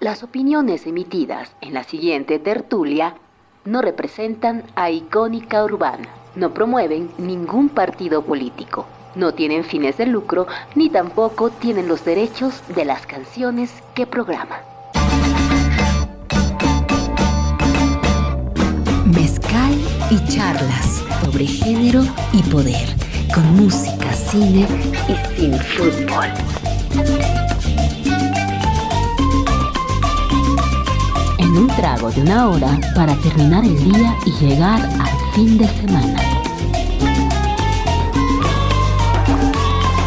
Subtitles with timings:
[0.00, 3.14] Las opiniones emitidas en la siguiente tertulia
[3.64, 10.46] no representan a Icónica Urbana, no promueven ningún partido político, no tienen fines de lucro
[10.74, 14.58] ni tampoco tienen los derechos de las canciones que programa.
[19.06, 19.74] Mezcal
[20.10, 22.02] y charlas sobre género
[22.34, 22.86] y poder,
[23.34, 24.68] con música, cine
[25.08, 26.65] y sin fútbol.
[31.56, 36.20] Un trago de una hora para terminar el día y llegar al fin de semana.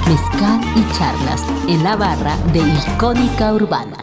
[0.07, 3.98] Mezcal y charlas en la barra de Icónica Urbana.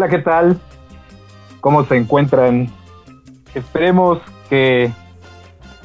[0.00, 0.58] Hola, ¿qué tal?
[1.60, 2.70] ¿Cómo se encuentran?
[3.54, 4.90] Esperemos que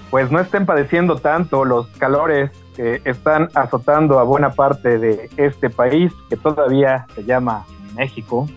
[0.09, 5.69] pues no estén padeciendo tanto los calores que están azotando a buena parte de este
[5.69, 8.47] país que todavía se llama México.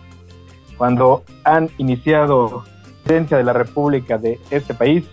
[0.77, 2.63] Cuando han iniciado
[3.03, 5.09] presidencia de la República de este país,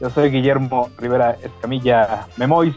[0.00, 2.74] yo soy Guillermo Rivera Escamilla Memois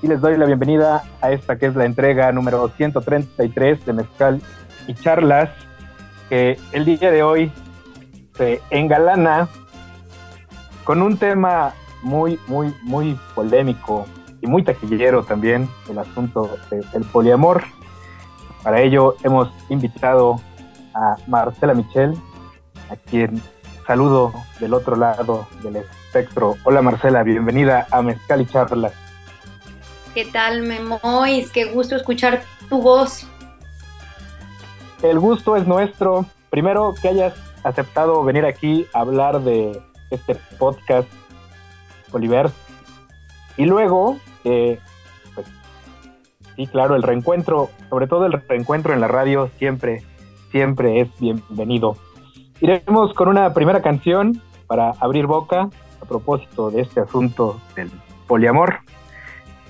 [0.00, 4.40] y les doy la bienvenida a esta que es la entrega número 133 de Mezcal
[4.86, 5.50] y charlas
[6.28, 7.52] que el día de hoy
[8.36, 9.48] se engalana
[10.84, 14.06] con un tema muy, muy, muy polémico
[14.40, 17.64] y muy taquillero también, el asunto del poliamor.
[18.62, 20.40] Para ello hemos invitado
[20.94, 22.14] a Marcela Michel,
[22.90, 23.40] a quien
[23.86, 26.56] saludo del otro lado del espectro.
[26.64, 28.92] Hola Marcela, bienvenida a Mezcal y Charlas.
[30.14, 31.50] ¿Qué tal, Memois?
[31.50, 33.26] Qué gusto escuchar tu voz
[35.02, 36.26] el gusto es nuestro.
[36.50, 39.80] Primero, que hayas aceptado venir aquí a hablar de
[40.10, 41.08] este podcast
[42.12, 42.50] Oliver.
[43.56, 44.78] Y luego, pues,
[46.54, 50.02] sí, claro, el reencuentro, sobre todo el reencuentro en la radio, siempre,
[50.50, 51.96] siempre es bienvenido.
[52.60, 55.68] Iremos con una primera canción para abrir boca
[56.00, 57.90] a propósito de este asunto del
[58.26, 58.78] poliamor.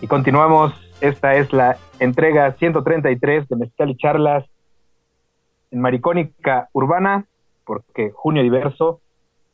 [0.01, 4.45] Y continuamos, esta es la entrega 133 de Mezcal y Charlas
[5.71, 7.25] en Maricónica Urbana,
[7.65, 9.01] porque Junio Diverso,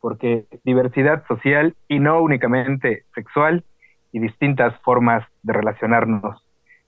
[0.00, 3.65] porque diversidad social y no únicamente sexual
[4.12, 6.45] y distintas formas de relacionarnos.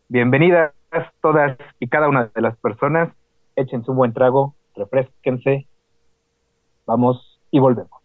[0.09, 0.73] Bienvenidas
[1.21, 3.11] todas y cada una de las personas,
[3.57, 5.67] échense un buen trago, refresquense,
[6.87, 8.04] vamos y volvemos.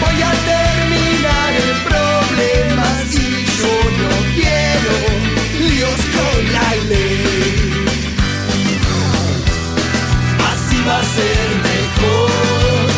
[0.00, 3.26] Voy a terminar el problema si
[3.58, 4.94] yo no quiero
[5.58, 7.56] líos con la ley.
[10.50, 12.88] Así va a ser mejor.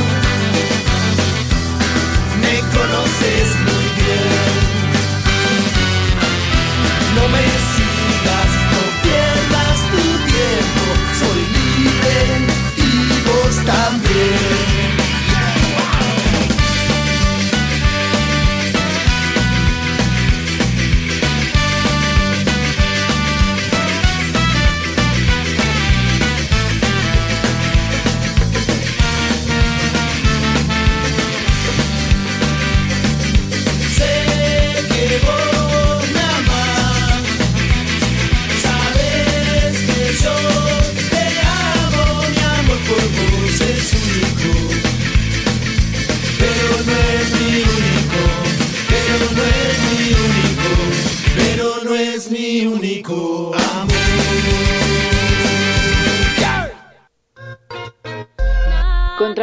[2.41, 4.51] Me conoces muy bien.
[7.17, 7.70] No me
[14.13, 14.60] you.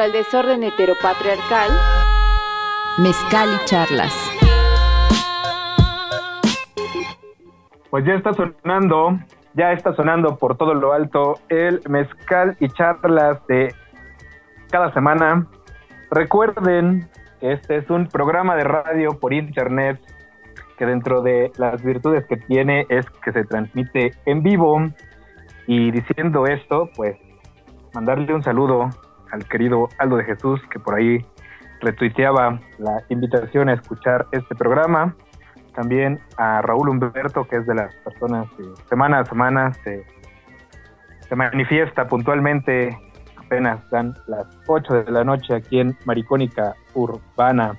[0.08, 1.70] El desorden heteropatriarcal,
[2.98, 4.14] Mezcal y charlas.
[7.90, 9.20] Pues ya está sonando,
[9.54, 13.76] ya está sonando por todo lo alto el mezcal y charlas de
[14.72, 15.46] cada semana.
[16.10, 17.10] Recuerden
[17.42, 20.00] que este es un programa de radio por internet
[20.78, 24.80] que dentro de las virtudes que tiene es que se transmite en vivo.
[25.66, 27.18] Y diciendo esto, pues
[27.94, 28.90] mandarle un saludo
[29.32, 31.26] al querido Aldo de Jesús que por ahí
[31.82, 35.16] retuiteaba la invitación a escuchar este programa.
[35.76, 40.06] También a Raúl Humberto, que es de las personas que semana a semana se,
[41.28, 42.98] se manifiesta puntualmente.
[43.38, 47.78] Apenas dan las 8 de la noche aquí en Maricónica Urbana.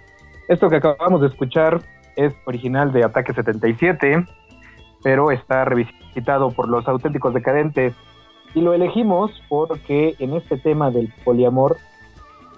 [0.49, 1.81] Esto que acabamos de escuchar
[2.17, 4.25] es original de Ataque 77,
[5.03, 7.95] pero está revisitado por los auténticos decadentes.
[8.55, 11.77] Y lo elegimos porque en este tema del poliamor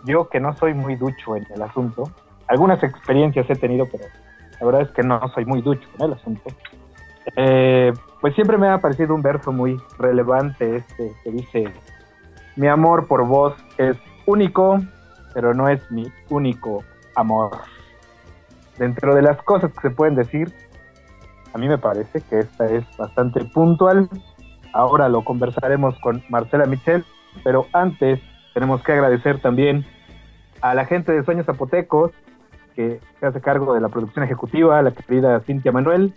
[0.04, 2.04] yo que no soy muy ducho en el asunto,
[2.46, 4.04] algunas experiencias he tenido, pero
[4.58, 6.50] la verdad es que no soy muy ducho en el asunto,
[7.37, 11.64] eh, pues siempre me ha parecido un verso muy relevante este que dice,
[12.56, 13.96] mi amor por vos es
[14.26, 14.81] único,
[15.34, 16.82] pero no es mi único
[17.14, 17.50] amor.
[18.78, 20.52] Dentro de las cosas que se pueden decir,
[21.52, 24.08] a mí me parece que esta es bastante puntual.
[24.72, 27.05] Ahora lo conversaremos con Marcela Michel,
[27.43, 28.20] pero antes
[28.55, 29.84] tenemos que agradecer también
[30.61, 32.12] a la gente de Sueños Zapotecos,
[32.75, 36.14] que se hace cargo de la producción ejecutiva, a la querida Cintia Manuel,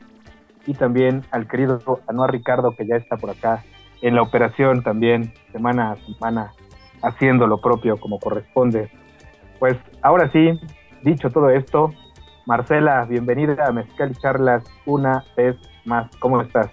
[0.65, 3.63] y también al querido Anuar Ricardo, que ya está por acá
[4.01, 6.51] en la operación también, semana a semana,
[7.01, 8.89] haciendo lo propio como corresponde.
[9.59, 10.59] Pues ahora sí,
[11.01, 11.91] dicho todo esto,
[12.45, 15.55] Marcela, bienvenida a Mezcal y Charlas una vez
[15.85, 16.09] más.
[16.17, 16.69] ¿Cómo estás?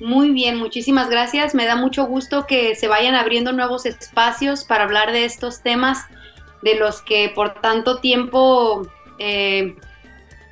[0.00, 1.54] Muy bien, muchísimas gracias.
[1.54, 6.06] Me da mucho gusto que se vayan abriendo nuevos espacios para hablar de estos temas
[6.62, 8.86] de los que por tanto tiempo
[9.18, 9.76] eh,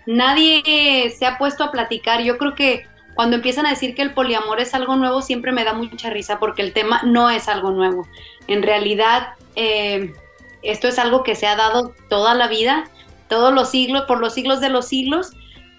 [0.06, 2.22] nadie se ha puesto a platicar.
[2.22, 5.64] Yo creo que cuando empiezan a decir que el poliamor es algo nuevo, siempre me
[5.64, 8.06] da mucha risa porque el tema no es algo nuevo.
[8.48, 10.12] En realidad, eh,
[10.62, 12.90] esto es algo que se ha dado toda la vida,
[13.28, 15.30] todos los siglos, por los siglos de los siglos,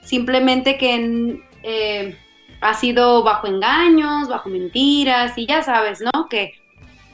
[0.02, 1.42] simplemente que...
[1.64, 2.18] Eh,
[2.62, 6.28] ha sido bajo engaños, bajo mentiras y ya sabes, ¿no?
[6.28, 6.54] Que,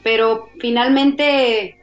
[0.02, 1.78] pero finalmente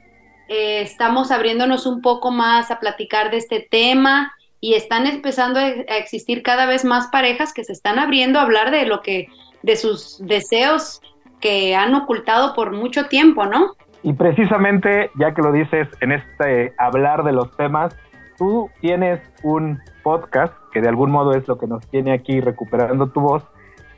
[0.47, 5.69] eh, estamos abriéndonos un poco más a platicar de este tema y están empezando a,
[5.69, 9.27] existir cada vez más parejas que se están abriendo a hablar de lo que,
[9.63, 11.01] de sus deseos
[11.39, 13.75] que han ocultado por mucho tiempo, ¿no?
[14.03, 17.95] Y precisamente, ya que lo dices en este hablar de los temas,
[18.37, 23.07] tú tienes un podcast, que de algún modo es lo que nos tiene aquí recuperando
[23.07, 23.43] tu voz,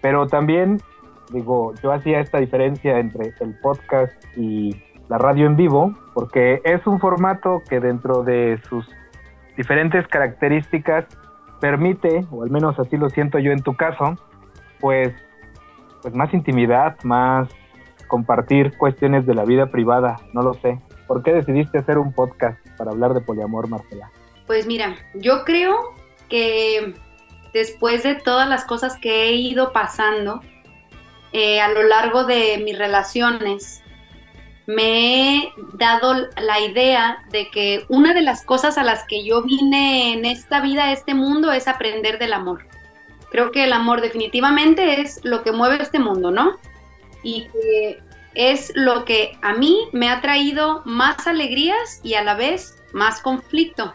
[0.01, 0.79] pero también,
[1.31, 4.75] digo, yo hacía esta diferencia entre el podcast y
[5.09, 8.87] la radio en vivo, porque es un formato que dentro de sus
[9.57, 11.05] diferentes características
[11.59, 14.15] permite, o al menos así lo siento yo en tu caso,
[14.79, 15.13] pues,
[16.01, 17.47] pues más intimidad, más
[18.07, 20.79] compartir cuestiones de la vida privada, no lo sé.
[21.07, 24.11] ¿Por qué decidiste hacer un podcast para hablar de poliamor, Marcela?
[24.47, 25.95] Pues mira, yo creo
[26.29, 26.93] que
[27.53, 30.41] después de todas las cosas que he ido pasando
[31.31, 33.81] eh, a lo largo de mis relaciones,
[34.65, 39.43] me he dado la idea de que una de las cosas a las que yo
[39.43, 42.65] vine en esta vida, este mundo, es aprender del amor.
[43.31, 46.57] Creo que el amor definitivamente es lo que mueve este mundo, ¿no?
[47.23, 47.99] Y que
[48.35, 53.21] es lo que a mí me ha traído más alegrías y a la vez más
[53.21, 53.93] conflicto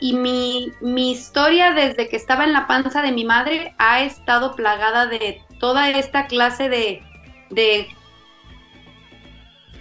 [0.00, 0.72] y mi,
[1.10, 5.90] historia desde que estaba en la panza de mi madre ha estado plagada de toda
[5.90, 7.86] esta clase de,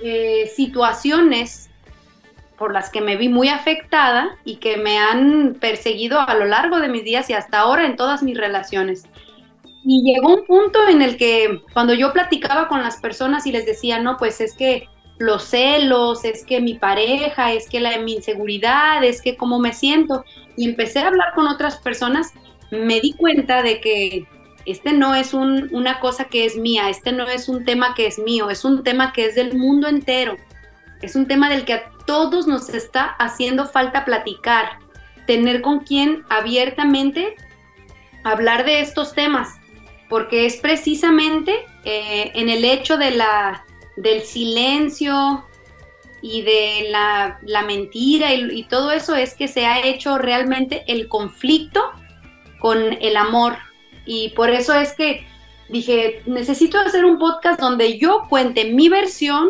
[0.01, 1.69] eh, situaciones
[2.57, 6.79] por las que me vi muy afectada y que me han perseguido a lo largo
[6.79, 9.05] de mis días y hasta ahora en todas mis relaciones.
[9.85, 13.65] Y llegó un punto en el que cuando yo platicaba con las personas y les
[13.65, 18.13] decía, no, pues es que los celos, es que mi pareja, es que la, mi
[18.13, 20.23] inseguridad, es que cómo me siento.
[20.55, 22.33] Y empecé a hablar con otras personas,
[22.71, 24.25] me di cuenta de que
[24.65, 28.17] este no es una cosa que es mía, este no es un tema que es
[28.17, 30.37] mío, es un tema que es del mundo entero.
[31.01, 34.79] Es un tema del que a todos nos está haciendo falta platicar,
[35.27, 37.35] tener con quien abiertamente
[38.23, 39.49] hablar de estos temas,
[40.09, 43.65] porque es precisamente eh, en el hecho de la
[44.01, 45.45] del silencio
[46.21, 51.81] y de la, mentira y, todo eso es que se ha hecho realmente el conflicto
[52.59, 53.57] con el amor.
[54.05, 55.25] Y por eso es que
[55.69, 59.49] dije, necesito hacer un podcast donde yo cuente mi versión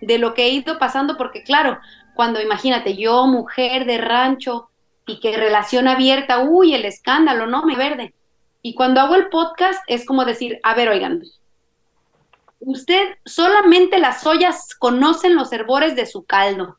[0.00, 1.78] de lo que he ido pasando, porque claro,
[2.14, 4.68] cuando imagínate, yo, mujer de rancho
[5.06, 8.14] y que relación abierta, uy, el escándalo, no, me verde.
[8.60, 11.22] Y cuando hago el podcast es como decir, a ver, oigan,
[12.64, 16.78] usted solamente las ollas conocen los herbores de su caldo.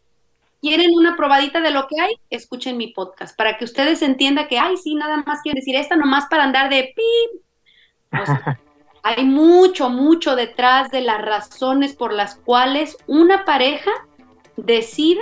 [0.62, 2.16] ¿Quieren una probadita de lo que hay?
[2.30, 5.96] Escuchen mi podcast para que ustedes entiendan que, ay, sí, nada más quieren decir esta
[5.96, 7.42] nomás para andar de pim.
[9.04, 13.92] hay mucho, mucho detrás de las razones por las cuales una pareja
[14.56, 15.22] decide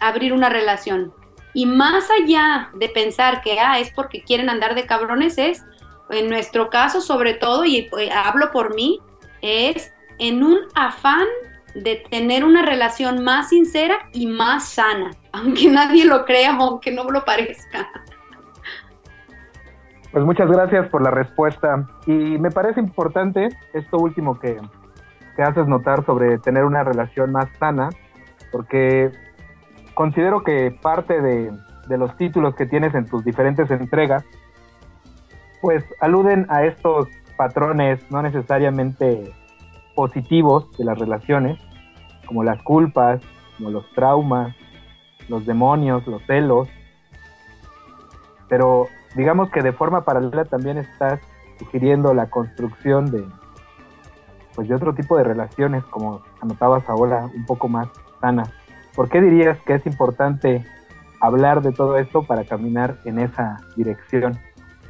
[0.00, 1.12] abrir una relación.
[1.52, 5.64] Y más allá de pensar que ah, es porque quieren andar de cabrones, es,
[6.10, 9.00] en nuestro caso sobre todo, y eh, hablo por mí,
[9.44, 11.26] es en un afán
[11.74, 17.04] de tener una relación más sincera y más sana, aunque nadie lo crea, aunque no
[17.04, 17.88] lo parezca.
[20.12, 21.88] Pues muchas gracias por la respuesta.
[22.06, 24.60] Y me parece importante esto último que,
[25.34, 27.90] que haces notar sobre tener una relación más sana,
[28.52, 29.10] porque
[29.94, 31.50] considero que parte de,
[31.88, 34.24] de los títulos que tienes en tus diferentes entregas,
[35.60, 39.32] pues aluden a estos patrones no necesariamente
[39.94, 41.58] positivos de las relaciones,
[42.26, 43.20] como las culpas,
[43.56, 44.54] como los traumas,
[45.28, 46.68] los demonios, los celos.
[48.48, 48.86] Pero
[49.16, 51.20] digamos que de forma paralela también estás
[51.58, 53.24] sugiriendo la construcción de
[54.54, 57.88] pues de otro tipo de relaciones, como anotabas ahora, un poco más
[58.20, 58.48] sanas.
[58.94, 60.64] ¿Por qué dirías que es importante
[61.20, 64.38] hablar de todo esto para caminar en esa dirección?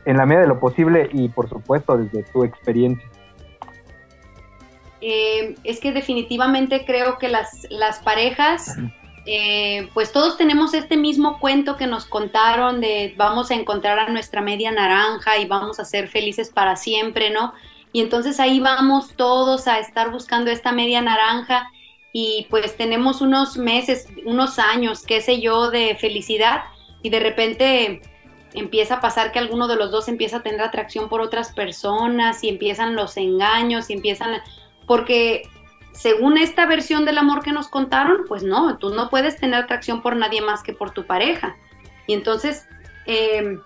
[0.07, 3.09] En la medida de lo posible y por supuesto desde tu experiencia.
[5.01, 8.75] Eh, es que definitivamente creo que las, las parejas,
[9.27, 14.09] eh, pues todos tenemos este mismo cuento que nos contaron de vamos a encontrar a
[14.09, 17.53] nuestra media naranja y vamos a ser felices para siempre, ¿no?
[17.93, 21.71] Y entonces ahí vamos todos a estar buscando esta media naranja
[22.13, 26.63] y pues tenemos unos meses, unos años, qué sé yo, de felicidad
[27.03, 28.03] y de repente
[28.55, 32.43] empieza a pasar que alguno de los dos empieza a tener atracción por otras personas
[32.43, 34.41] y empiezan los engaños y empiezan,
[34.87, 35.43] porque
[35.93, 40.03] según esta versión del amor que nos contaron, pues no, tú no puedes tener atracción
[40.03, 41.57] por nadie más que por tu pareja.
[42.07, 42.67] Y entonces
[43.07, 43.61] em,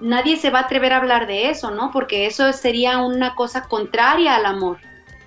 [0.00, 1.90] nadie se va a atrever a hablar de eso, ¿no?
[1.90, 4.78] Porque eso sería una cosa contraria al amor.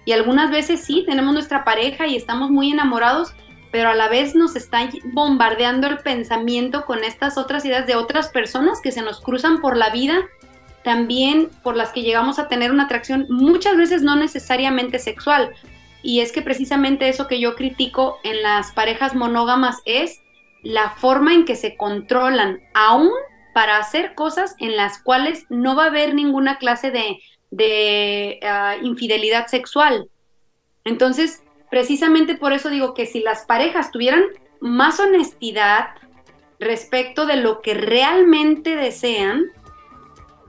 [0.06, 3.34] Y algunas veces sí, tenemos nuestra pareja y estamos muy enamorados,
[3.74, 8.28] pero a la vez nos está bombardeando el pensamiento con estas otras ideas de otras
[8.28, 10.30] personas que se nos cruzan por la vida,
[10.84, 15.56] también por las que llegamos a tener una atracción, muchas veces no necesariamente sexual.
[16.04, 20.22] Y es que precisamente eso que yo critico en las parejas monógamas es
[20.62, 23.10] la forma en que se controlan, aún
[23.56, 26.92] para hacer cosas en las cuales no va a haber ninguna clase
[27.50, 30.10] de ah, infidelidad sexual.
[30.84, 31.42] Entonces,
[31.74, 34.26] precisamente por eso digo que si las parejas tuvieran
[34.60, 35.88] más honestidad
[36.60, 39.46] respecto de lo que realmente desean,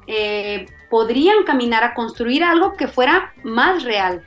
[0.06, 4.22] eh, podrían caminar a construir algo que fuera más real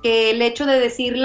[0.00, 1.16] que el hecho de decir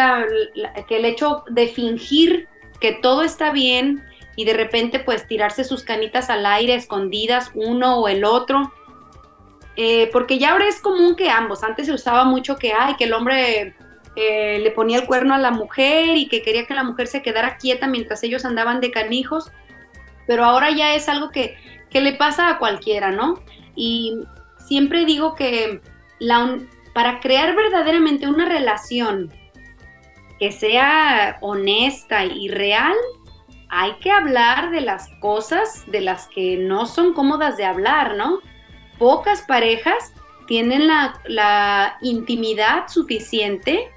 [0.87, 2.47] que el hecho de fingir
[2.79, 4.03] que todo está bien
[4.35, 8.73] y de repente pues tirarse sus canitas al aire escondidas uno o el otro
[9.75, 13.03] eh, porque ya ahora es común que ambos, antes se usaba mucho que, ay, que
[13.03, 13.75] el hombre
[14.17, 17.21] eh, le ponía el cuerno a la mujer y que quería que la mujer se
[17.21, 19.51] quedara quieta mientras ellos andaban de canijos,
[20.25, 21.55] pero ahora ya es algo que,
[21.89, 23.35] que le pasa a cualquiera, ¿no?
[23.75, 24.19] Y
[24.57, 25.81] siempre digo que
[26.19, 26.57] la,
[26.93, 29.31] para crear verdaderamente una relación
[30.39, 32.95] que sea honesta y real,
[33.69, 38.39] hay que hablar de las cosas de las que no son cómodas de hablar, ¿no?
[38.97, 40.13] pocas parejas
[40.47, 43.91] tienen la, intimidad suficiente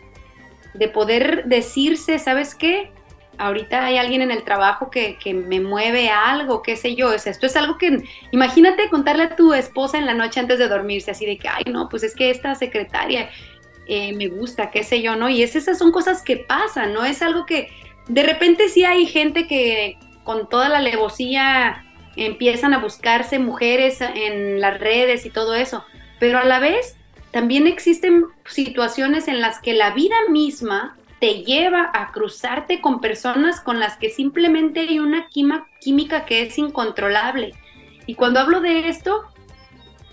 [0.75, 2.93] de poder decirse, ¿sabes qué?
[3.39, 7.13] Ahorita hay alguien en el trabajo que, me mueve algo, qué sé yo.
[7.13, 11.11] esto es algo que, imagínate contarle a tu esposa en la noche antes de dormirse,
[11.11, 13.31] así de que, ay, no, pues es que esta secretaria
[13.87, 15.29] eh, me gusta, qué sé yo, ¿no?
[15.29, 17.05] Y esas son cosas que pasan, ¿no?
[17.05, 17.69] Es algo que
[18.09, 21.85] de repente sí hay gente que con toda la levosía
[22.17, 25.85] empiezan a buscarse mujeres en las redes y todo eso,
[26.19, 26.97] pero a la vez
[27.31, 33.61] también existen situaciones en las que la vida misma te lleva a cruzarte con personas
[33.61, 37.53] con las que simplemente hay una química que es incontrolable.
[38.07, 39.27] Y cuando hablo de esto,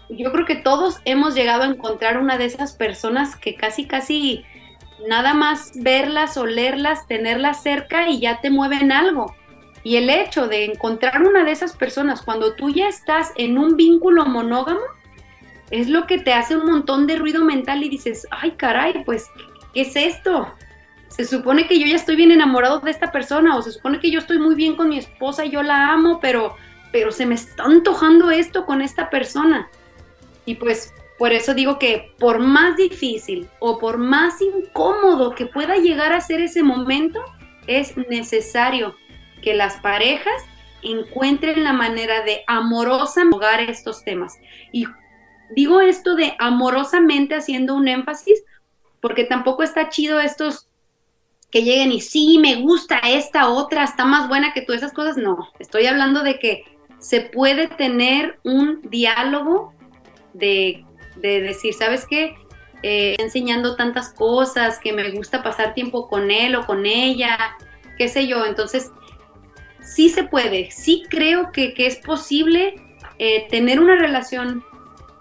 [0.10, 4.44] yo creo que todos hemos llegado a encontrar una de esas personas que casi, casi
[5.08, 9.34] nada más verlas, olerlas, tenerlas cerca y ya te mueven algo.
[9.84, 13.78] Y el hecho de encontrar una de esas personas cuando tú ya estás en un
[13.78, 14.82] vínculo monógamo,
[15.72, 19.28] es lo que te hace un montón de ruido mental y dices, ay caray, pues,
[19.74, 20.54] ¿qué es esto?
[21.08, 24.12] Se supone que yo ya estoy bien enamorado de esta persona o se supone que
[24.12, 26.56] yo estoy muy bien con mi esposa y yo la amo, pero,
[26.92, 29.70] pero se me está antojando esto con esta persona.
[30.46, 35.78] Y pues por eso digo que por más difícil o por más incómodo que pueda
[35.78, 37.20] llegar a ser ese momento,
[37.66, 38.96] es necesario
[39.42, 40.44] que las parejas
[40.84, 44.40] encuentren la manera de amorosamente jugar estos temas.
[44.72, 44.86] Y
[45.56, 48.44] digo esto de amorosamente haciendo un énfasis,
[49.02, 50.68] porque tampoco está chido estos
[51.52, 55.18] que lleguen y sí, me gusta esta otra, está más buena que tú, esas cosas.
[55.18, 56.64] No, estoy hablando de que
[57.00, 59.74] se puede tener un diálogo
[60.34, 60.84] de
[61.22, 62.36] de decir, ¿sabes qué?
[62.84, 67.38] Eh, enseñando tantas cosas, que me gusta pasar tiempo con él o con ella,
[67.98, 68.46] qué sé yo.
[68.46, 68.92] Entonces,
[69.82, 72.76] sí se puede, sí creo que, es posible
[73.18, 74.64] eh, tener una relación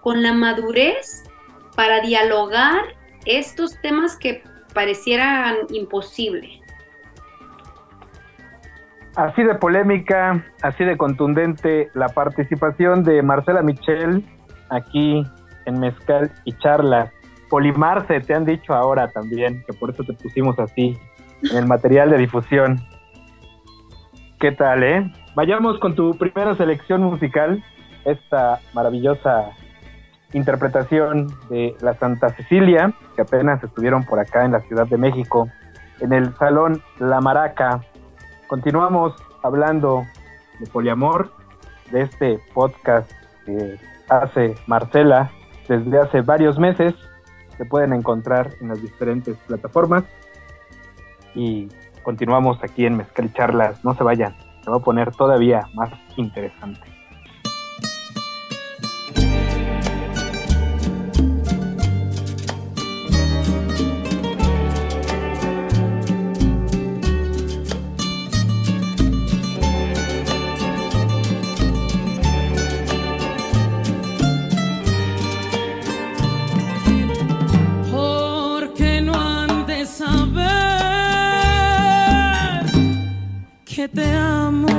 [0.07, 1.25] con la madurez
[1.75, 2.79] para dialogar
[3.25, 4.41] estos temas que
[4.73, 6.61] parecieran imposibles.
[9.17, 14.23] Así de polémica, así de contundente la participación de Marcela Michel
[14.69, 15.25] aquí
[15.65, 17.11] en mezcal y charlas.
[17.49, 20.97] Polimarse, te han dicho ahora también, que por eso te pusimos así
[21.51, 22.79] en el material de difusión.
[24.39, 25.11] ¿Qué tal, eh?
[25.35, 27.61] Vayamos con tu primera selección musical,
[28.05, 29.51] esta maravillosa
[30.33, 35.49] interpretación de la Santa Cecilia, que apenas estuvieron por acá en la Ciudad de México,
[35.99, 37.81] en el Salón La Maraca.
[38.47, 39.13] Continuamos
[39.43, 40.03] hablando
[40.59, 41.31] de poliamor,
[41.91, 43.09] de este podcast
[43.45, 45.31] que hace Marcela
[45.67, 46.95] desde hace varios meses.
[47.57, 50.03] Se pueden encontrar en las diferentes plataformas.
[51.35, 51.67] Y
[52.03, 53.83] continuamos aquí en Mezcal Charlas.
[53.83, 56.96] No se vayan, se va a poner todavía más interesante.
[83.87, 84.76] Te amo,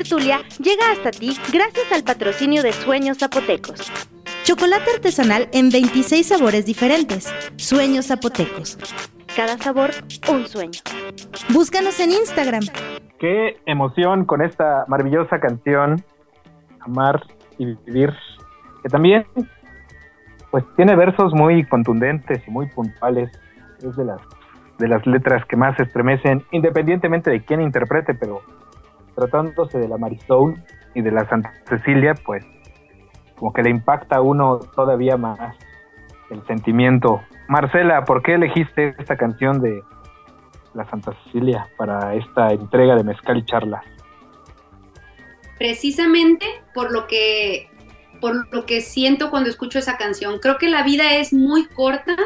[0.00, 3.92] tertulia llega hasta ti gracias al patrocinio de Sueños Zapotecos.
[4.44, 7.30] Chocolate artesanal en 26 sabores diferentes.
[7.56, 8.78] Sueños zapotecos.
[9.36, 9.90] Cada sabor,
[10.32, 10.80] un sueño.
[11.52, 12.62] Búscanos en Instagram.
[13.18, 16.02] Qué emoción con esta maravillosa canción,
[16.80, 17.22] Amar
[17.58, 18.14] y Vivir,
[18.82, 19.26] que también
[20.50, 23.30] pues tiene versos muy contundentes y muy puntuales.
[23.82, 24.20] Es de las,
[24.78, 28.40] de las letras que más estremecen, independientemente de quién interprete, pero
[29.20, 30.54] tratándose de la Marisol
[30.94, 32.44] y de la Santa Cecilia, pues
[33.36, 35.56] como que le impacta a uno todavía más
[36.30, 37.20] el sentimiento.
[37.48, 39.82] Marcela, ¿por qué elegiste esta canción de
[40.74, 43.84] la Santa Cecilia para esta entrega de Mezcal y Charlas?
[45.58, 47.68] Precisamente por lo que
[48.20, 50.40] por lo que siento cuando escucho esa canción.
[50.40, 52.16] Creo que la vida es muy corta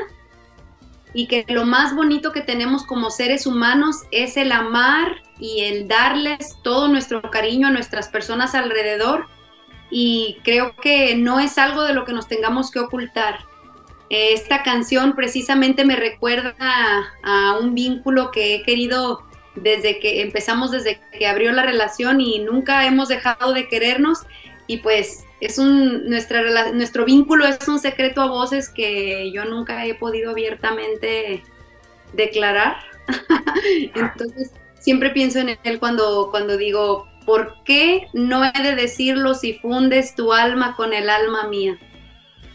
[1.15, 5.89] y que lo más bonito que tenemos como seres humanos es el amar y el
[5.89, 9.29] darles todo nuestro cariño a nuestras personas alrededor
[9.91, 13.47] y creo que no es algo de lo que nos tengamos que ocultar.
[14.11, 16.55] Esta canción precisamente me recuerda
[17.23, 19.23] a, un vínculo que he querido
[19.55, 24.21] desde que empezamos, desde que abrió la relación y nunca hemos dejado de querernos
[24.67, 29.85] y pues es un nuestra nuestro vínculo es un secreto a voces que yo nunca
[29.85, 31.43] he podido abiertamente
[32.13, 32.77] declarar.
[33.95, 39.55] Entonces, siempre pienso en él cuando cuando digo, ¿por qué no he de decirlo si
[39.55, 41.79] fundes tu alma con el alma mía?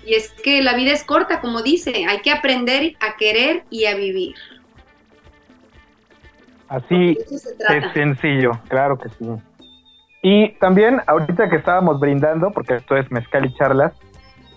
[0.05, 3.85] Y es que la vida es corta, como dice, hay que aprender a querer y
[3.85, 4.35] a vivir.
[6.67, 9.25] Así es sencillo, claro que sí.
[10.21, 13.93] Y también, ahorita que estábamos brindando, porque esto es Mezcal y Charlas,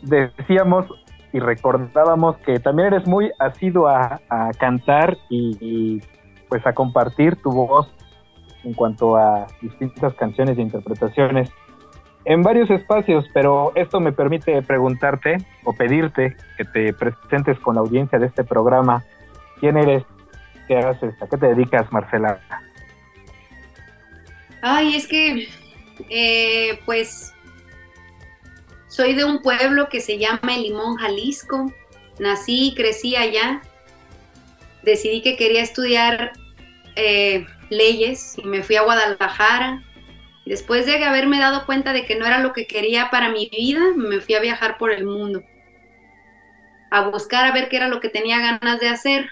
[0.03, 0.87] decíamos
[1.33, 4.20] y recordábamos que también eres muy asiduo a,
[4.59, 6.01] cantar y,
[6.48, 7.90] pues a compartir tu voz
[8.64, 11.51] en cuanto a distintas canciones e interpretaciones
[12.25, 17.81] en varios espacios, pero esto me permite preguntarte o pedirte que te presentes con la
[17.81, 19.03] audiencia de este programa.
[19.59, 20.05] ¿Quién eres?
[20.68, 21.20] ¿Qué haces?
[21.20, 22.38] ¿A qué te dedicas, Marcela?
[24.62, 25.48] Ay, es que,
[26.09, 27.35] eh, pues,
[28.87, 31.72] soy de un pueblo que se llama El Limón, Jalisco.
[32.20, 33.61] Nací y crecí allá.
[34.85, 36.33] Decidí que quería estudiar
[36.94, 39.83] eh, leyes y me fui a Guadalajara.
[40.46, 43.81] Después de haberme dado cuenta de que no era lo que quería para mi vida,
[43.96, 45.42] me fui a viajar por el mundo,
[46.90, 49.29] a buscar a ver qué era lo que tenía ganas de hacer.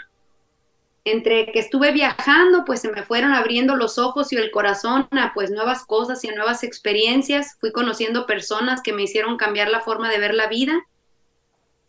[1.04, 5.32] Entre que estuve viajando, pues se me fueron abriendo los ojos y el corazón a
[5.34, 7.56] pues nuevas cosas y a nuevas experiencias.
[7.58, 10.78] Fui conociendo personas que me hicieron cambiar la forma de ver la vida.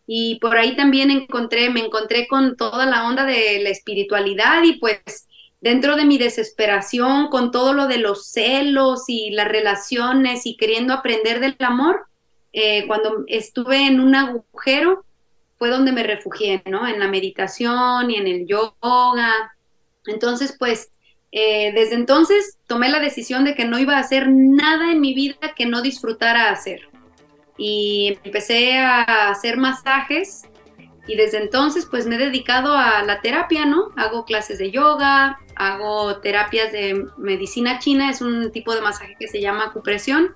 [0.06, 4.78] Y por ahí también encontré, me encontré con toda la onda de la espiritualidad y
[4.78, 5.28] pues
[5.62, 10.92] dentro de mi desesperación, con todo lo de los celos y las relaciones y queriendo
[10.92, 12.06] aprender del amor,
[12.52, 15.04] eh, cuando estuve en un agujero,
[15.62, 16.88] fue donde me refugié, ¿no?
[16.88, 19.54] En la meditación y en el yoga.
[20.06, 20.90] Entonces, pues,
[21.30, 25.14] eh, desde entonces tomé la decisión de que no iba a hacer nada en mi
[25.14, 26.88] vida que no disfrutara hacer.
[27.56, 30.48] Y empecé a hacer masajes
[31.06, 33.92] y desde entonces pues me he dedicado a la terapia, ¿no?
[33.96, 39.28] Hago clases de yoga, hago terapias de medicina china, es un tipo de masaje que
[39.28, 40.34] se llama acupresión.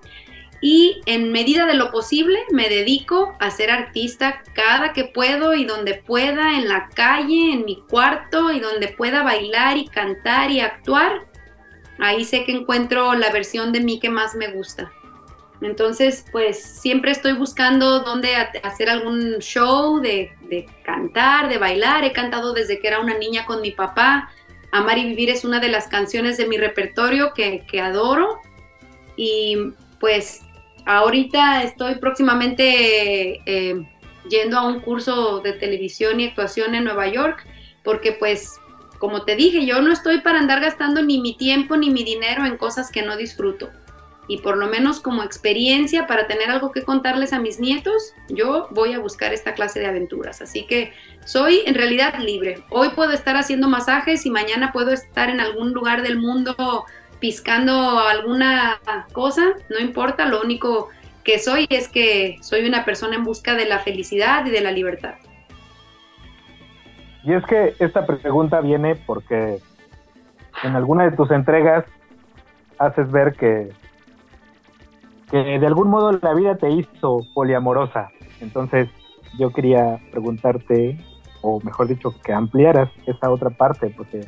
[0.61, 5.65] Y en medida de lo posible me dedico a ser artista cada que puedo y
[5.65, 10.61] donde pueda, en la calle, en mi cuarto y donde pueda bailar y cantar y
[10.61, 11.27] actuar.
[11.99, 14.91] Ahí sé que encuentro la versión de mí que más me gusta.
[15.63, 22.05] Entonces, pues siempre estoy buscando dónde hacer algún show de, de, cantar, de bailar.
[22.05, 24.31] He cantado desde que era una niña con mi papá.
[24.73, 28.41] Amar y Vivir es una de las canciones de mi repertorio que, adoro.
[29.17, 30.43] Y pues
[30.85, 33.87] ahorita estoy próximamente eh,
[34.29, 37.47] yendo a un curso de televisión y actuación en Nueva York,
[37.83, 38.59] porque pues,
[38.99, 42.47] como te dije, yo no estoy para andar gastando ni mi tiempo ni mi dinero
[42.47, 43.71] en cosas que no disfruto.
[44.29, 48.67] Y por lo menos como experiencia para tener algo que contarles a mis nietos, yo
[48.73, 50.43] voy a buscar esta clase de aventuras.
[50.43, 50.93] Así que
[51.25, 52.65] soy en realidad libre.
[52.71, 56.87] Hoy puedo estar haciendo masajes y mañana puedo estar en algún lugar del mundo
[57.21, 58.81] piscando alguna
[59.13, 60.89] cosa, no importa, lo único
[61.25, 64.71] que soy es que soy una persona en busca de la felicidad y de la
[64.71, 65.15] libertad.
[67.25, 69.59] Y es que esta pregunta viene porque
[70.63, 71.85] en alguna de tus entregas
[72.79, 73.71] haces ver que,
[75.31, 78.11] que de algún modo la vida te hizo poliamorosa.
[78.41, 78.89] Entonces
[79.39, 80.99] yo quería preguntarte
[81.47, 84.27] o mejor dicho, que ampliaras esa otra parte, porque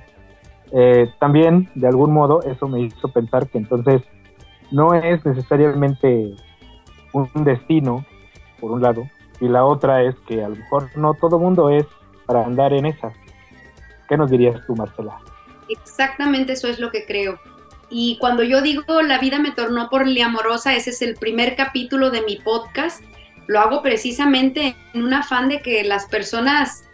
[0.73, 4.03] eh, también de algún modo eso me hizo pensar que entonces
[4.71, 6.35] no es necesariamente
[7.13, 8.05] un destino,
[8.61, 9.09] por un lado,
[9.41, 11.87] y la otra es que a lo mejor no todo mundo es
[12.27, 13.15] para andar en esas.
[14.09, 15.19] ¿Qué nos dirías tú, Marcela?
[15.69, 17.39] Exactamente eso es lo que creo.
[17.91, 22.11] Y cuando yo digo la vida me tornó por amorosa, ese es el primer capítulo
[22.11, 23.03] de mi podcast.
[23.47, 26.88] Lo hago precisamente en un afán de que las personas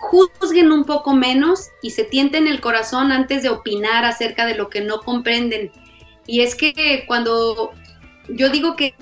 [0.00, 4.70] juzguen un poco menos y se tienten el corazón antes de opinar acerca de lo
[4.70, 5.70] que no comprenden.
[6.26, 7.72] Y es que cuando
[8.28, 8.94] yo digo que,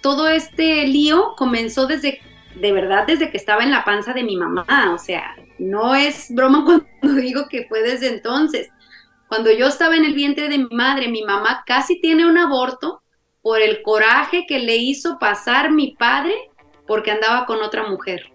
[0.00, 2.20] todo este lío comenzó desde,
[2.54, 6.26] de verdad, desde que estaba en la panza de mi mamá, o sea, no es
[6.28, 6.64] broma
[7.00, 8.68] cuando digo que fue desde entonces.
[9.28, 13.02] Cuando yo estaba en el vientre de mi madre, mi mamá casi tiene un aborto
[13.42, 16.34] por el coraje que le hizo pasar mi padre
[16.86, 18.30] porque andaba con otra mujer.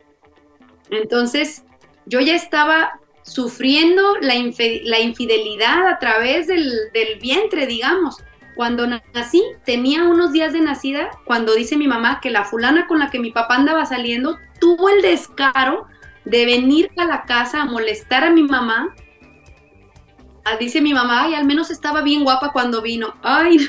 [0.90, 1.64] Entonces,
[2.10, 8.18] yo ya estaba sufriendo la, infidelidad a través del, del vientre, digamos.
[8.56, 13.00] Cuando nací, tenía unos días de nacida, cuando dice mi mamá que la fulana con
[13.00, 15.88] la que mi papá andaba saliendo tuvo el descaro
[16.26, 18.94] de venir a la casa a molestar a mi mamá.
[20.44, 23.14] Ah, dice mi mamá, ay, al menos estaba bien guapa cuando vino.
[23.22, 23.60] Ay,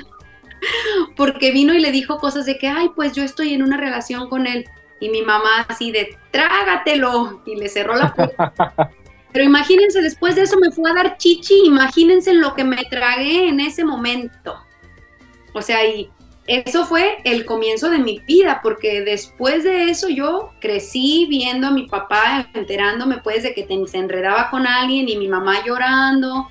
[1.17, 4.29] porque vino y le dijo cosas de que, ay, pues yo estoy en una relación
[4.29, 4.65] con él.
[5.01, 7.43] Y mi mamá así de, trágatelo.
[7.47, 8.53] Y le cerró la puerta.
[9.33, 13.49] Pero imagínense, después de eso me fue a dar chichi, imagínense lo que me tragué
[13.49, 14.57] en ese momento.
[15.53, 16.11] O sea, y
[16.47, 21.71] eso fue el comienzo de mi vida, porque después de eso yo crecí viendo a
[21.71, 26.49] mi papá, enterándome pues de que se enredaba con alguien y mi mamá llorando.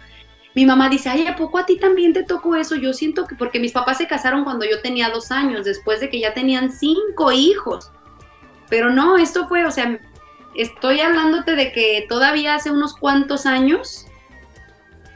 [0.55, 2.75] Mi mamá dice, ay, ¿a poco a ti también te tocó eso?
[2.75, 6.09] Yo siento que porque mis papás se casaron cuando yo tenía dos años, después de
[6.09, 7.91] que ya tenían cinco hijos.
[8.69, 9.99] Pero no, esto fue, o sea,
[10.55, 14.05] estoy hablándote de que todavía hace unos cuantos años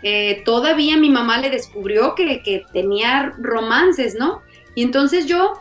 [0.03, 4.41] eh, todavía mi mamá le descubrió que, tenía romances, ¿no?
[4.75, 5.53] Y entonces yo,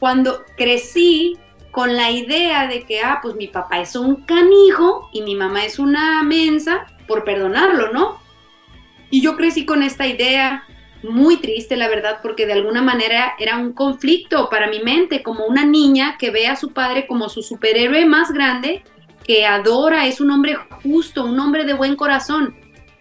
[0.00, 1.38] cuando crecí
[1.70, 5.64] con la idea de que, ah, pues mi papá es un canijo y mi mamá
[5.64, 8.20] es una mensa, por perdonarlo, ¿no?
[9.08, 10.64] Y yo crecí con esta idea
[11.02, 15.46] muy triste, la verdad, porque de alguna manera era un conflicto para mi mente, como
[15.46, 18.82] una niña que ve a su padre como su superhéroe más grande,
[19.24, 22.54] que adora, es un hombre justo, un hombre de buen corazón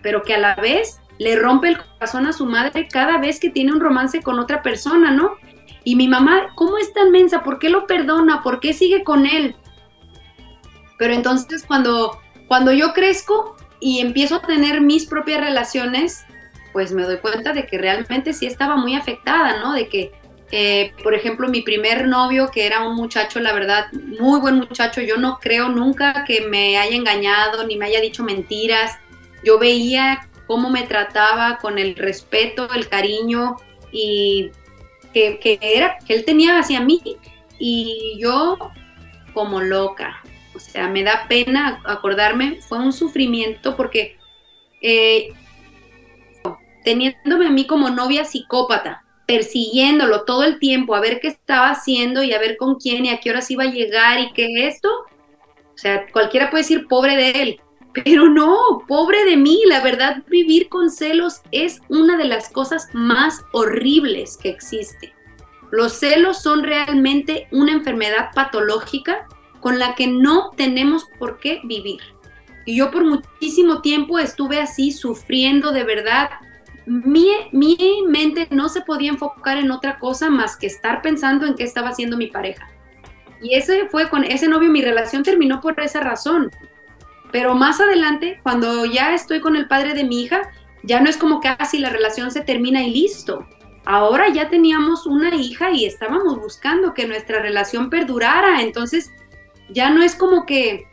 [0.05, 3.49] pero que a la vez le rompe el corazón a su madre cada vez que
[3.49, 5.31] tiene un romance con otra persona, ¿no?
[5.83, 7.41] Y mi mamá, ¿cómo es tan mensa?
[7.41, 8.43] ¿Por qué lo perdona?
[8.43, 9.55] ¿Por qué sigue con él?
[10.99, 16.23] Pero entonces cuando, cuando yo crezco y empiezo a tener mis propias relaciones,
[16.75, 19.71] pues me doy cuenta de que realmente sí estaba muy afectada, ¿no?
[19.71, 20.11] De que,
[20.51, 24.99] eh, por ejemplo, mi primer novio, que era un muchacho, la verdad, muy buen muchacho,
[24.99, 28.99] yo no creo nunca que me haya engañado ni me haya dicho mentiras
[29.41, 33.55] yo veía cómo me trataba con el respeto, el cariño
[33.93, 34.51] y
[35.13, 37.01] que, era, que él tenía hacia mí
[37.57, 38.57] y yo
[39.33, 40.21] como loca.
[40.53, 44.17] O sea, me da pena acordarme, fue un sufrimiento porque
[44.81, 45.31] eh,
[46.85, 52.23] teniéndome a mí como novia psicópata, persiguiéndolo todo el tiempo, a ver qué estaba haciendo
[52.23, 54.89] y a ver con quién y a qué horas iba a llegar y qué esto.
[54.89, 57.61] O sea, cualquiera puede decir pobre de él,
[57.93, 62.89] pero no, pobre de mí, la verdad, vivir con celos es una de las cosas
[62.93, 65.13] más horribles que existe.
[65.71, 69.27] Los celos son realmente una enfermedad patológica
[69.59, 72.01] con la que no tenemos por qué vivir.
[72.65, 76.29] Y yo por muchísimo tiempo estuve así sufriendo de verdad.
[76.85, 81.55] Mi, mi mente no se podía enfocar en otra cosa más que estar pensando en
[81.55, 82.69] qué estaba haciendo mi pareja.
[83.41, 86.51] Y ese fue con ese novio, mi relación terminó por esa razón
[87.35, 91.17] pero más adelante, cuando ya estoy con el padre de mi hija, ya no es
[91.17, 93.45] como que así la relación se termina y listo.
[93.83, 98.61] Ahora ya teníamos una hija y estábamos buscando que nuestra relación perdurara.
[98.61, 99.11] Entonces,
[99.69, 100.87] ya no es como que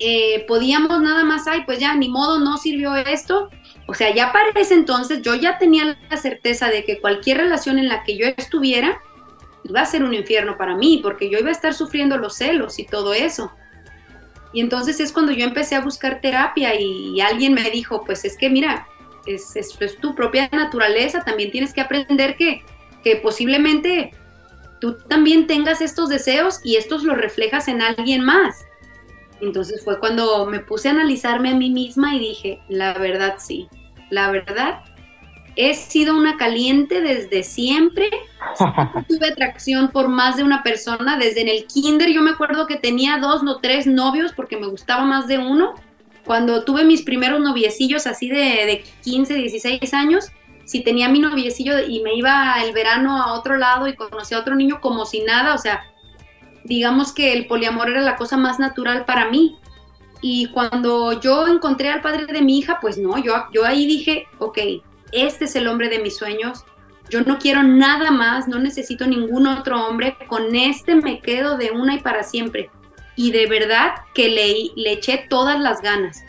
[0.00, 3.48] eh, podíamos nada más, ay, pues ya ni modo, no sirvió esto.
[3.86, 7.78] O sea, ya para ese entonces yo ya tenía la certeza de que cualquier relación
[7.78, 9.00] en la que yo estuviera
[9.64, 12.78] iba a ser un infierno para mí, porque yo iba a estar sufriendo los celos
[12.78, 13.52] y todo eso.
[14.52, 18.36] Y entonces es cuando yo empecé a buscar terapia y, alguien me dijo, pues es
[18.36, 18.86] que mira,
[19.26, 22.62] es, es, tu propia naturaleza, también tienes que aprender que,
[23.02, 24.12] que posiblemente
[24.80, 28.64] tú también tengas estos deseos y estos los reflejas en alguien más.
[29.42, 33.68] Entonces fue cuando me puse a analizarme a mí misma y dije, la verdad sí,
[34.08, 34.84] la verdad
[35.56, 38.08] he sido una caliente desde siempre.
[39.08, 41.18] Tuve atracción por más de una persona.
[41.18, 44.68] Desde en el kinder yo me acuerdo que tenía dos o tres novios porque me
[44.68, 45.74] gustaba más de uno.
[46.24, 50.30] Cuando tuve mis primeros noviecillos así de, de 15, 16 años,
[50.64, 54.40] si tenía mi noviecillo y me iba el verano a otro lado y conocía a
[54.40, 55.82] otro niño como si nada, o sea,
[56.64, 59.58] digamos que el poliamor era la cosa más natural para mí.
[60.20, 64.26] Y cuando yo encontré al padre de mi hija, pues no, yo, yo ahí dije,
[64.38, 64.58] ok,
[65.10, 66.64] este es el hombre de mis sueños,
[67.10, 71.70] yo no quiero nada más, no necesito ningún otro hombre, con este me quedo de
[71.70, 72.70] una y para siempre.
[73.16, 76.24] Y de verdad que le, le eché todas las ganas.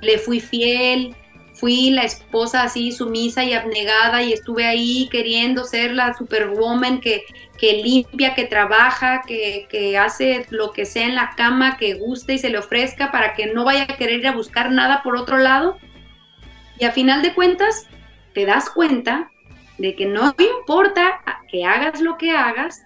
[0.00, 1.14] Le fui fiel,
[1.54, 7.24] fui la esposa así sumisa y abnegada y estuve ahí queriendo ser la superwoman que,
[7.58, 12.34] que limpia, que trabaja, que, que, hace lo que sea en la cama, que guste
[12.34, 15.16] y se le ofrezca para que no vaya a querer ir a buscar nada por
[15.16, 15.78] otro lado.
[16.78, 17.86] Y a final de cuentas,
[18.32, 19.30] te das cuenta
[19.78, 22.82] de que no importa que hagas lo que hagas,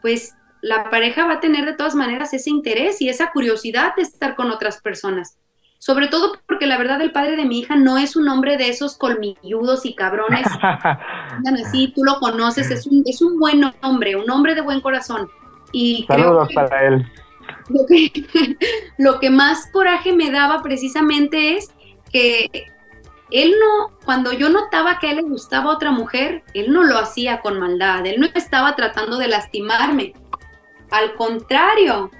[0.00, 4.02] pues la pareja va a tener de todas maneras ese interés y esa curiosidad de
[4.02, 5.38] estar con otras personas
[5.82, 8.68] sobre todo porque la verdad el padre de mi hija no es un hombre de
[8.68, 10.46] esos colmilludos y cabrones.
[11.66, 15.28] así, tú lo conoces, es un, es un buen hombre, un hombre de buen corazón.
[15.72, 17.04] Y Saludos para él.
[17.68, 18.12] Lo que,
[18.98, 21.74] lo que más coraje me daba precisamente es
[22.12, 22.48] que
[23.32, 26.96] él no, cuando yo notaba que a él le gustaba otra mujer, él no lo
[26.96, 30.12] hacía con maldad, él no estaba tratando de lastimarme.
[30.92, 32.12] Al contrario,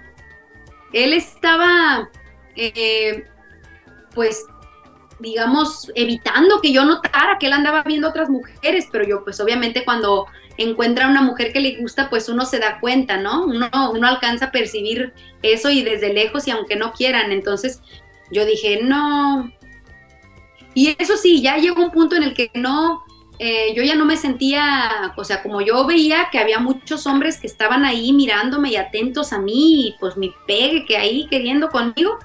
[0.92, 2.08] él estaba
[2.56, 3.28] eh,
[4.14, 4.46] pues
[5.22, 9.84] digamos, evitando que yo notara que él andaba viendo otras mujeres, pero yo pues obviamente
[9.84, 10.26] cuando
[10.58, 13.44] encuentra una mujer que le gusta, pues uno se da cuenta, ¿no?
[13.44, 17.80] Uno, uno alcanza a percibir eso y desde lejos y aunque no quieran, entonces
[18.30, 19.50] yo dije, no.
[20.74, 23.04] Y eso sí, ya llegó un punto en el que no,
[23.38, 27.38] eh, yo ya no me sentía, o sea, como yo veía que había muchos hombres
[27.38, 31.68] que estaban ahí mirándome y atentos a mí, y pues mi pegue que ahí queriendo
[31.68, 32.18] conmigo,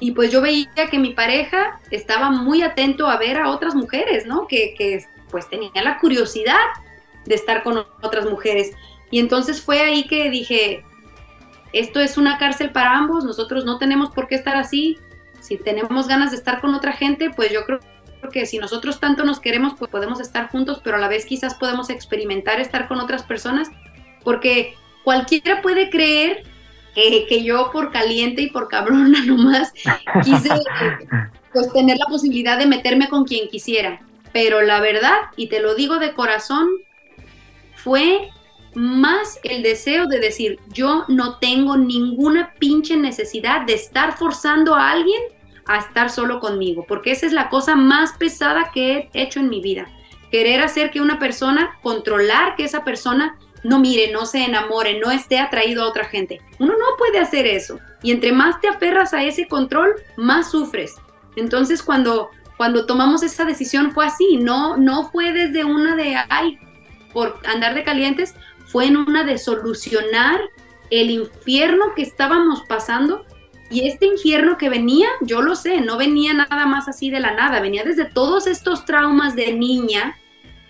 [0.00, 4.26] y pues yo veía que mi pareja estaba muy atento a ver a otras mujeres,
[4.26, 4.46] ¿no?
[4.46, 6.56] Que, que pues tenía la curiosidad
[7.26, 8.72] de estar con otras mujeres.
[9.10, 10.84] Y entonces fue ahí que dije,
[11.74, 14.98] esto es una cárcel para ambos, nosotros no tenemos por qué estar así.
[15.40, 17.80] Si tenemos ganas de estar con otra gente, pues yo creo
[18.32, 21.54] que si nosotros tanto nos queremos, pues podemos estar juntos, pero a la vez quizás
[21.54, 23.68] podemos experimentar estar con otras personas,
[24.24, 26.44] porque cualquiera puede creer
[26.94, 29.72] que, yo por caliente y por cabrona nomás
[30.24, 30.50] quise
[31.52, 34.00] pues tener la posibilidad de meterme con quien quisiera.
[34.32, 36.68] Pero la verdad, y te lo digo de corazón,
[37.74, 38.30] fue
[38.74, 44.90] más el deseo de decir, yo no tengo ninguna pinche necesidad de estar forzando a
[44.90, 45.20] alguien
[45.66, 49.48] a estar solo conmigo, porque esa es la cosa más pesada que he hecho en
[49.48, 49.88] mi vida.
[50.30, 55.10] Querer hacer que una persona, controlar que esa persona no mire, no se enamore, no
[55.10, 56.40] esté atraído a otra gente.
[56.58, 57.78] Uno no puede hacer eso.
[58.02, 60.96] Y entre más te aferras a ese control, más sufres.
[61.36, 66.58] Entonces cuando, cuando tomamos esa decisión fue así, no, no fue desde una de, ay,
[67.12, 68.34] por andar de calientes,
[68.66, 70.40] fue en una de solucionar
[70.90, 73.24] el infierno que estábamos pasando.
[73.70, 77.34] Y este infierno que venía, yo lo sé, no venía nada más así de la
[77.34, 80.16] nada, venía desde todos estos traumas de niña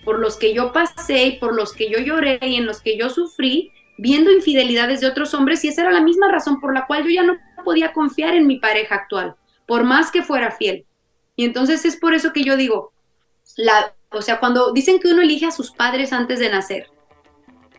[0.03, 2.97] por los que yo pasé y por los que yo lloré y en los que
[2.97, 6.87] yo sufrí, viendo infidelidades de otros hombres y esa era la misma razón por la
[6.87, 9.35] cual yo ya no podía confiar en mi pareja actual,
[9.67, 10.85] por más que fuera fiel.
[11.35, 12.93] Y entonces es por eso que yo digo,
[13.57, 16.87] la, o sea, cuando dicen que uno elige a sus padres antes de nacer,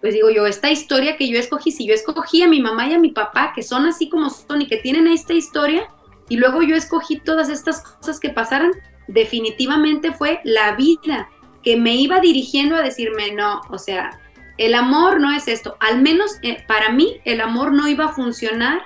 [0.01, 2.95] pues digo yo, esta historia que yo escogí, si yo escogí a mi mamá y
[2.95, 5.89] a mi papá, que son así como son y que tienen esta historia,
[6.29, 8.73] y luego yo escogí todas estas cosas que pasaran,
[9.07, 11.29] definitivamente fue la vida
[11.63, 14.19] que me iba dirigiendo a decirme, no, o sea,
[14.59, 15.77] el amor no es esto.
[15.81, 18.83] Al menos eh, para mí el amor no iba a funcionar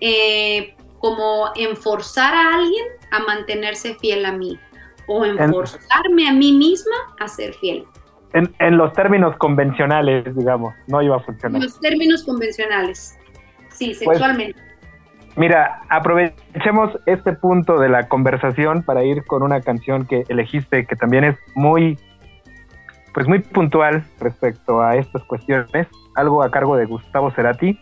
[0.00, 4.58] eh, como en forzar a alguien a mantenerse fiel a mí
[5.06, 7.84] o en, forzarme a mí misma a ser fiel.
[8.32, 11.56] En, en, los términos convencionales, digamos, no iba a funcionar.
[11.56, 13.16] En los términos convencionales,
[13.70, 14.60] sí, pues, sexualmente.
[15.36, 20.96] mira, aprovechemos este punto de la conversación para ir con una canción que elegiste que
[20.96, 21.98] también es muy
[23.16, 27.80] pues muy puntual respecto a estas cuestiones, algo a cargo de Gustavo Cerati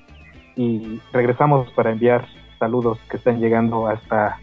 [0.54, 2.24] y regresamos para enviar
[2.60, 4.38] saludos que están llegando hasta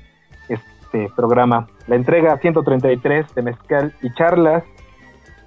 [0.50, 1.70] este programa.
[1.88, 4.66] La entrega 133 de Mezcal y Charlas,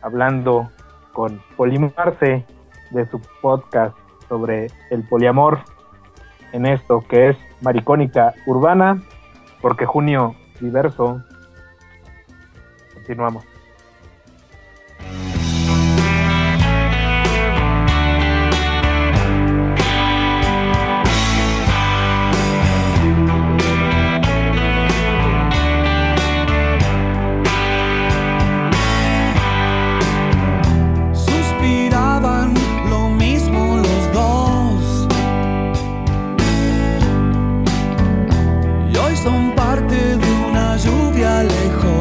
[0.00, 0.70] hablando
[1.12, 2.46] con Polimarce
[2.92, 3.94] de su podcast
[4.30, 5.58] sobre el poliamor
[6.52, 9.02] en esto que es Maricónica Urbana,
[9.60, 11.22] porque junio diverso.
[12.94, 13.44] Continuamos.
[41.38, 41.93] Αλέχο.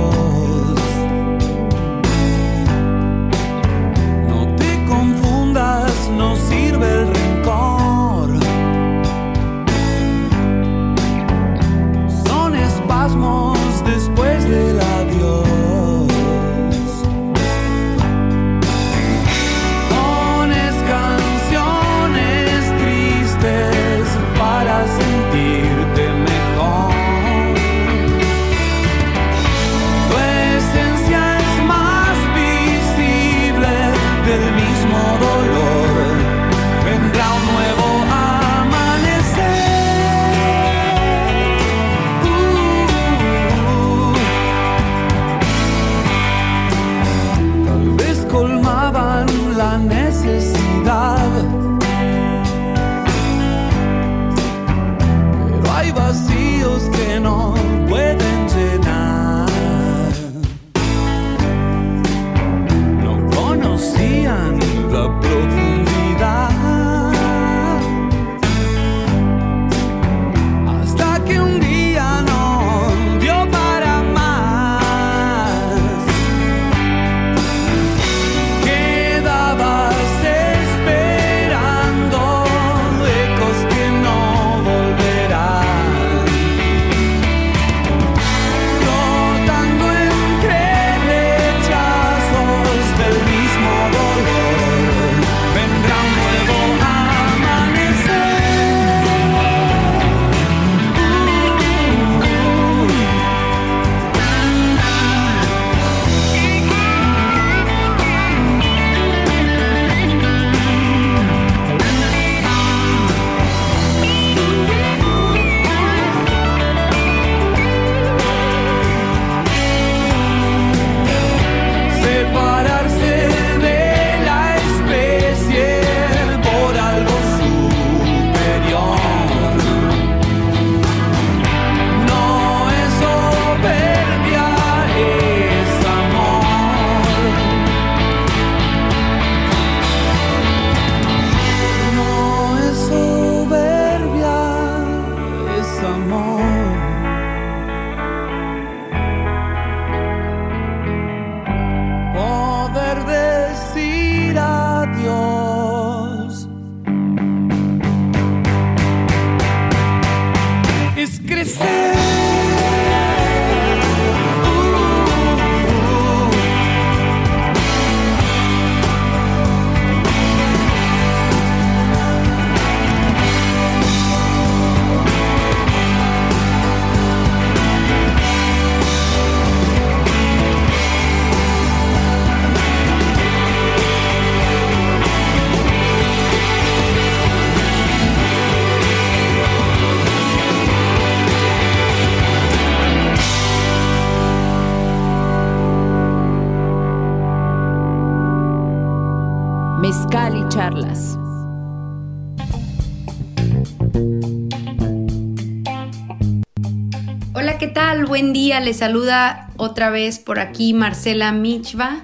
[208.63, 212.01] Les saluda otra vez por aquí Marcela Michva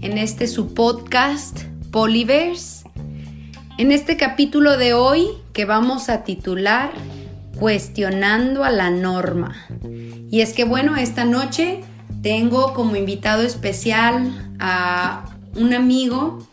[0.00, 1.60] en este su podcast
[1.92, 2.84] Polyverse.
[3.78, 6.90] En este capítulo de hoy que vamos a titular
[7.60, 9.54] Cuestionando a la norma.
[10.32, 11.82] Y es que bueno, esta noche
[12.22, 16.44] tengo como invitado especial a un amigo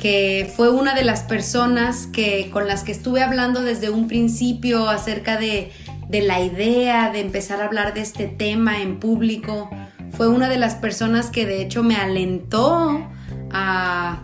[0.00, 4.88] que fue una de las personas que, con las que estuve hablando desde un principio
[4.88, 5.70] acerca de,
[6.08, 9.70] de la idea de empezar a hablar de este tema en público.
[10.12, 13.06] Fue una de las personas que de hecho me alentó
[13.50, 14.20] a,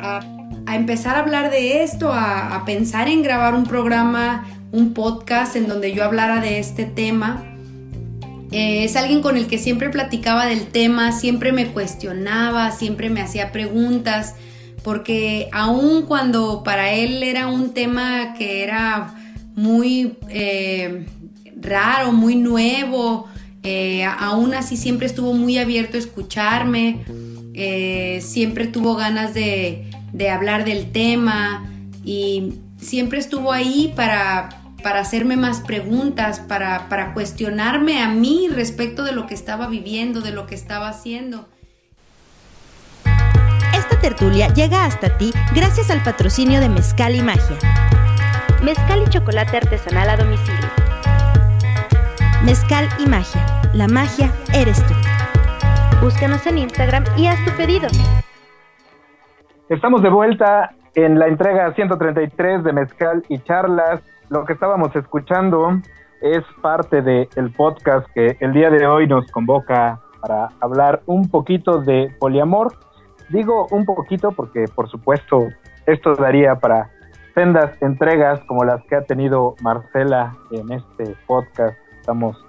[0.00, 5.56] a, empezar a hablar de esto, a, a pensar en grabar un programa, un podcast
[5.56, 7.44] en donde yo hablara de este tema.
[8.52, 13.20] Eh, es alguien con el que siempre platicaba del tema, siempre me cuestionaba, siempre me
[13.20, 14.34] hacía preguntas,
[14.82, 19.15] porque aun cuando para él era un tema que era
[19.56, 21.06] muy eh,
[21.60, 23.26] raro, muy nuevo,
[23.64, 27.04] eh, aún así siempre estuvo muy abierto a escucharme,
[27.54, 31.68] eh, siempre tuvo ganas de, de hablar del tema
[32.04, 39.02] y siempre estuvo ahí para para hacerme más preguntas, para, para cuestionarme a mí respecto
[39.02, 41.48] de lo que estaba viviendo, de lo que estaba haciendo.
[43.76, 47.58] Esta tertulia llega hasta ti gracias al patrocinio de Mezcal y Magia.
[48.66, 50.68] Mezcal y chocolate artesanal a domicilio.
[52.44, 53.46] Mezcal y Magia.
[53.72, 54.92] La magia eres tú.
[56.02, 57.86] Búscanos en Instagram y haz tu pedido.
[59.68, 64.02] Estamos de vuelta en la entrega 133 de Mezcal y Charlas.
[64.30, 65.80] Lo que estábamos escuchando
[66.20, 71.30] es parte del el podcast que el día de hoy nos convoca para hablar un
[71.30, 72.74] poquito de poliamor.
[73.28, 75.50] Digo un poquito porque, por supuesto,
[75.86, 76.95] esto daría para
[77.36, 81.76] sendas entregas como las que ha tenido Marcela en este podcast.
[82.00, 82.42] Estamos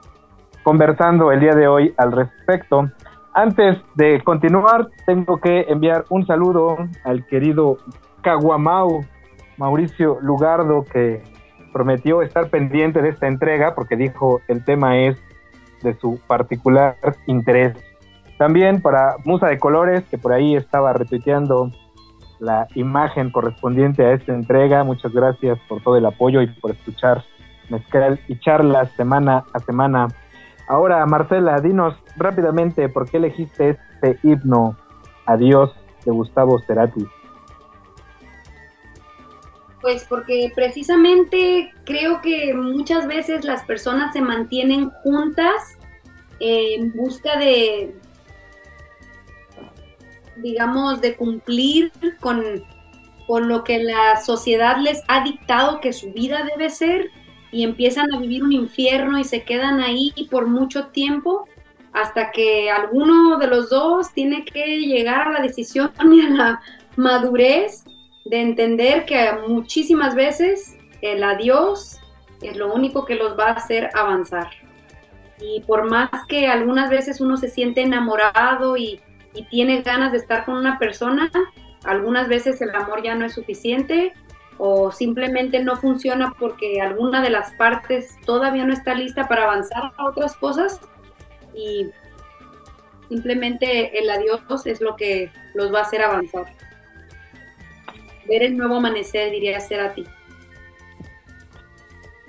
[0.63, 2.89] conversando el día de hoy al respecto.
[3.33, 7.79] Antes de continuar, tengo que enviar un saludo al querido
[8.21, 9.03] Caguamau,
[9.57, 11.21] Mauricio Lugardo, que
[11.73, 15.21] prometió estar pendiente de esta entrega porque dijo el tema es
[15.83, 17.75] de su particular interés.
[18.37, 21.71] También para Musa de Colores, que por ahí estaba retuiteando
[22.39, 24.83] la imagen correspondiente a esta entrega.
[24.83, 27.23] Muchas gracias por todo el apoyo y por escuchar
[27.69, 30.07] mezcal y charlas semana a semana.
[30.67, 34.75] Ahora, Marcela, dinos rápidamente por qué elegiste este himno
[35.25, 35.71] Adiós
[36.05, 37.05] de Gustavo Cerati.
[39.81, 45.77] Pues porque precisamente creo que muchas veces las personas se mantienen juntas
[46.39, 47.95] en busca de,
[50.41, 52.43] digamos, de cumplir con,
[53.25, 57.11] con lo que la sociedad les ha dictado que su vida debe ser
[57.51, 61.47] y empiezan a vivir un infierno y se quedan ahí por mucho tiempo
[61.93, 66.61] hasta que alguno de los dos tiene que llegar a la decisión y a la
[66.95, 67.85] madurez
[68.25, 71.99] de entender que muchísimas veces el adiós
[72.41, 74.49] es lo único que los va a hacer avanzar.
[75.39, 78.99] Y por más que algunas veces uno se siente enamorado y,
[79.33, 81.31] y tiene ganas de estar con una persona,
[81.83, 84.13] algunas veces el amor ya no es suficiente
[84.57, 89.91] o simplemente no funciona porque alguna de las partes todavía no está lista para avanzar
[89.97, 90.81] a otras cosas
[91.53, 91.91] y
[93.09, 96.45] simplemente el adiós es lo que los va a hacer avanzar.
[98.27, 100.05] Ver el nuevo amanecer, diría ser a ti.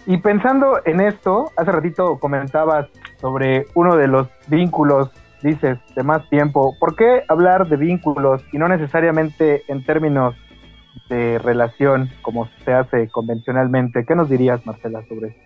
[0.07, 2.88] Y pensando en esto, hace ratito comentabas
[3.20, 5.11] sobre uno de los vínculos,
[5.43, 6.76] dices, de más tiempo.
[6.78, 10.34] ¿Por qué hablar de vínculos y no necesariamente en términos
[11.09, 14.05] de relación como se hace convencionalmente?
[14.07, 15.39] ¿Qué nos dirías, Marcela, sobre eso?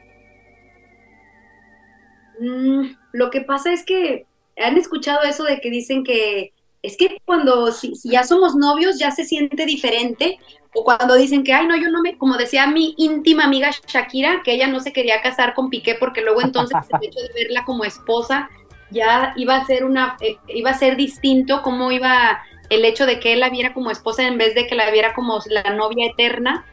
[2.41, 4.27] Mm, lo que pasa es que
[4.59, 9.13] han escuchado eso de que dicen que es que cuando si, ya somos novios ya
[9.13, 10.39] se siente diferente,
[10.75, 14.43] o cuando dicen que, ay, no, yo no me, como decía mi íntima amiga Shakira,
[14.43, 17.65] que ella no se quería casar con Piqué porque luego entonces el hecho de verla
[17.65, 18.51] como esposa
[18.93, 23.21] ya iba a ser una, eh, iba a ser distinto, cómo iba el hecho de
[23.21, 26.07] que él la viera como esposa en vez de que la viera como la novia
[26.07, 26.65] eterna.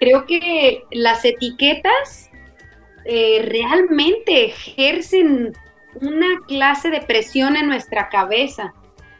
[0.00, 2.30] Creo que las etiquetas
[3.04, 5.52] eh, realmente ejercen
[6.00, 8.72] una clase de presión en nuestra cabeza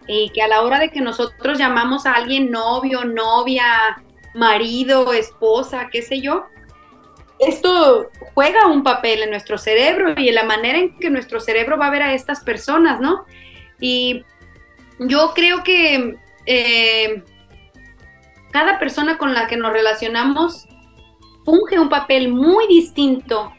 [0.07, 4.03] y que a la hora de que nosotros llamamos a alguien novio, novia,
[4.35, 6.47] marido, esposa, qué sé yo,
[7.47, 11.79] esto juega un papel en nuestro cerebro y en la manera en que nuestro cerebro
[11.79, 13.25] va a ver a estas personas, ¿no?
[13.81, 14.25] Y
[14.99, 16.17] yo creo que
[16.47, 17.23] eh,
[18.51, 20.69] cada persona con la que nos relacionamos
[21.45, 23.53] funge un papel muy distinto.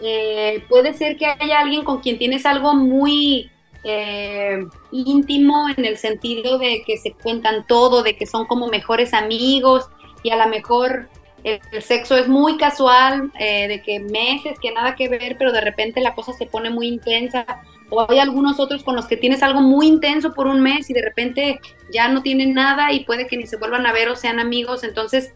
[0.00, 3.50] Eh, puede ser que haya alguien con quien tienes algo muy
[3.84, 9.14] eh, íntimo en el sentido de que se cuentan todo, de que son como mejores
[9.14, 9.88] amigos
[10.22, 11.08] y a lo mejor
[11.44, 15.60] el, sexo es muy casual, eh, de que meses, que nada que ver, pero de
[15.60, 17.44] repente la cosa se pone muy intensa.
[17.88, 20.92] O hay algunos otros con los que tienes algo muy intenso por un mes y
[20.92, 21.60] de repente
[21.92, 24.84] ya no tienen nada y puede que ni se vuelvan a ver o sean amigos.
[24.84, 25.32] Entonces,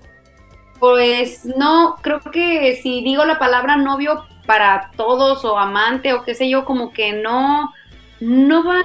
[0.78, 6.34] pues no, creo que si digo la palabra novio para todos o amante o qué
[6.34, 7.72] sé yo, como que no,
[8.20, 8.84] no va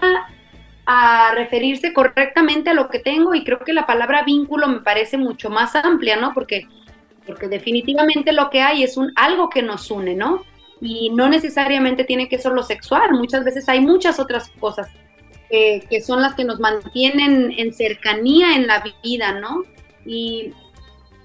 [0.91, 5.17] a referirse correctamente a lo que tengo y creo que la palabra vínculo me parece
[5.17, 6.33] mucho más amplia, ¿no?
[6.33, 6.67] Porque,
[7.25, 10.43] porque definitivamente lo que hay es un algo que nos une, ¿no?
[10.81, 14.89] Y no necesariamente tiene que ser lo sexual, muchas veces hay muchas otras cosas
[15.49, 19.63] que son las que nos mantienen en cercanía en la vida, ¿no?
[20.05, 20.53] Y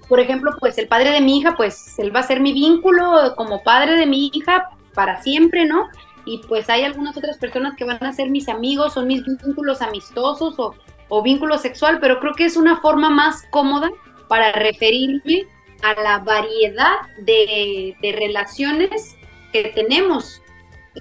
[0.09, 3.35] por ejemplo, pues el padre de mi hija, pues él va a ser mi vínculo
[3.37, 5.89] como padre de mi hija para siempre, ¿no?
[6.25, 9.81] y pues hay algunas otras personas que van a ser mis amigos, son mis vínculos
[9.81, 10.75] amistosos o,
[11.07, 13.91] o vínculo sexual, pero creo que es una forma más cómoda
[14.27, 15.47] para referirme
[15.83, 19.17] a la variedad de, relaciones
[19.51, 20.41] que tenemos,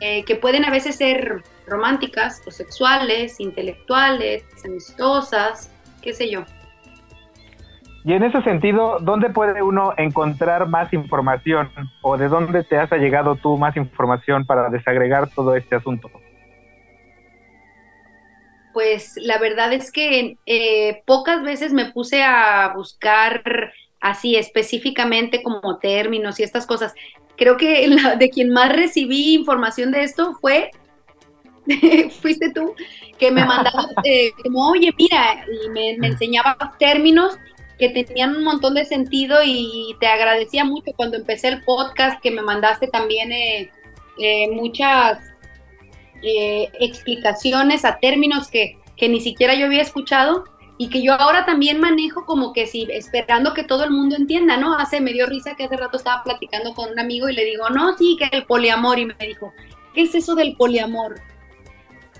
[0.01, 5.71] eh, que pueden a veces ser románticas o sexuales, intelectuales, amistosas,
[6.03, 6.45] qué sé yo.
[8.05, 11.71] Y en ese sentido, ¿dónde puede uno encontrar más información
[12.03, 16.11] o de dónde te has llegado tú más información para desagregar todo este asunto?
[18.75, 23.73] Pues la verdad es que eh, pocas veces me puse a buscar
[24.05, 26.95] así específicamente como términos y estas cosas.
[27.37, 27.89] Creo que
[28.19, 30.71] de quien más recibí información de esto fue,
[32.21, 32.75] fuiste tú,
[33.19, 37.39] que me mandaba eh, como, oye, mira, y me, me enseñaba términos
[37.79, 42.31] que tenían un montón de sentido y te agradecía mucho cuando empecé el podcast que
[42.31, 43.71] me mandaste también eh,
[44.19, 45.19] eh, muchas
[46.23, 50.45] eh, explicaciones a términos que, que, ni siquiera yo había escuchado
[50.77, 54.57] y que yo ahora también manejo como que si esperando que todo el mundo entienda,
[54.57, 54.77] ¿no?
[54.77, 57.71] Hace, me dio risa que hace rato estaba platicando con un amigo y le digo,
[57.71, 59.53] no, sí, que el poliamor y me dijo,
[59.95, 61.21] ¿qué es eso del poliamor?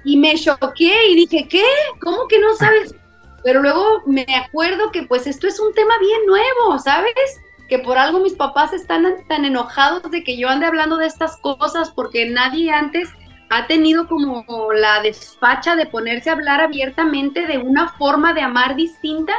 [0.05, 1.65] Y me choqué y dije, ¿qué?
[2.01, 2.95] ¿Cómo que no sabes?
[3.43, 7.41] Pero luego me acuerdo que pues esto es un tema bien nuevo, ¿sabes?
[7.69, 11.37] Que por algo mis papás están tan enojados de que yo ande hablando de estas
[11.39, 13.09] cosas porque nadie antes
[13.51, 18.75] ha tenido como la despacha de ponerse a hablar abiertamente de una forma de amar
[18.75, 19.33] distinta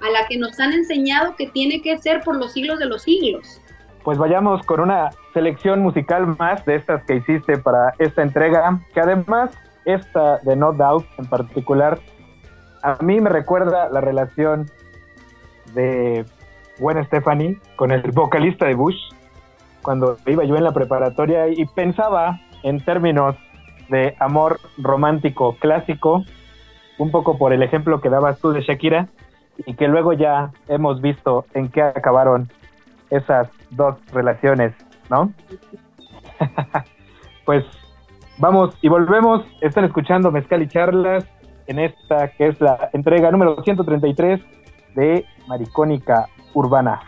[0.00, 3.02] a la que nos han enseñado que tiene que ser por los siglos de los
[3.02, 3.60] siglos.
[4.02, 9.00] Pues vayamos con una selección musical más de estas que hiciste para esta entrega, que
[9.00, 9.50] además
[9.84, 12.00] esta de No Doubt en particular
[12.82, 14.70] a mí me recuerda la relación
[15.74, 16.24] de
[16.78, 18.96] Gwen Stephanie con el vocalista de Bush
[19.82, 23.36] cuando iba yo en la preparatoria y pensaba en términos
[23.88, 26.24] de amor romántico clásico,
[26.98, 29.08] un poco por el ejemplo que dabas tú de Shakira,
[29.66, 32.48] y que luego ya hemos visto en qué acabaron
[33.10, 34.72] esas dos relaciones,
[35.10, 35.32] ¿no?
[37.44, 37.64] pues
[38.38, 41.26] vamos y volvemos, están escuchando Mezcal y Charlas,
[41.66, 44.40] en esta que es la entrega número 133
[44.94, 47.00] de Maricónica Urbana.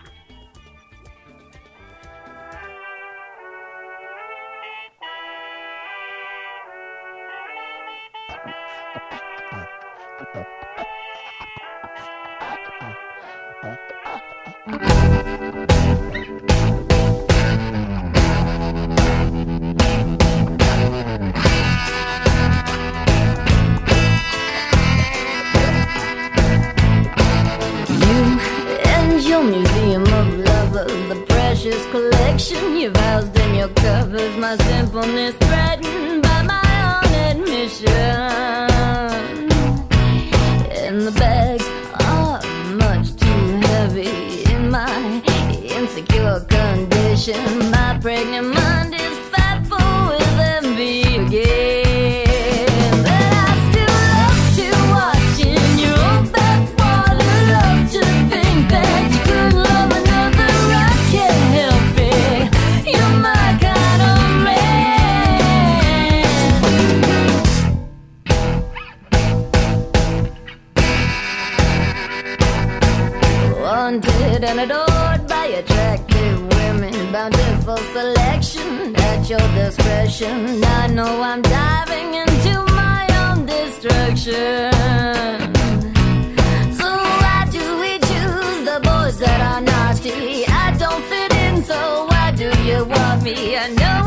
[93.22, 93.56] Me?
[93.56, 94.01] I know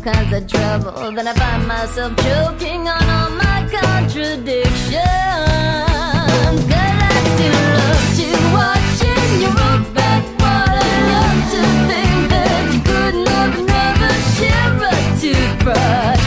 [0.00, 1.12] kinds of trouble.
[1.12, 4.94] Then I find myself choking on all my contradictions.
[6.70, 10.86] Cause I still love to watch in your own backwater.
[11.12, 16.17] Love to think that you could love another, share a toothbrush.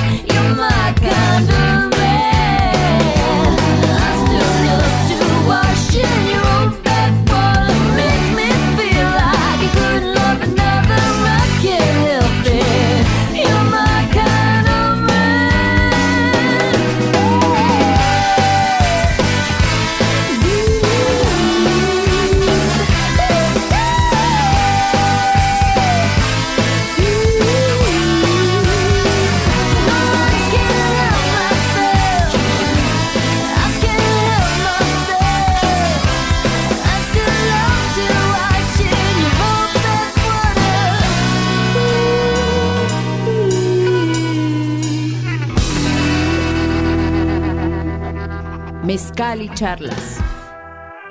[48.92, 50.18] Mezcal y charlas.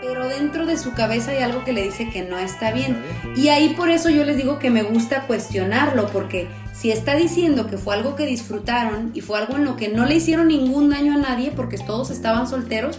[0.03, 3.03] pero dentro de su cabeza hay algo que le dice que no está bien.
[3.37, 7.69] Y ahí por eso yo les digo que me gusta cuestionarlo, porque si está diciendo
[7.69, 10.91] que fue algo que disfrutaron y fue algo en lo que no le hicieron ningún
[10.91, 12.99] daño a nadie porque todos estaban solteros,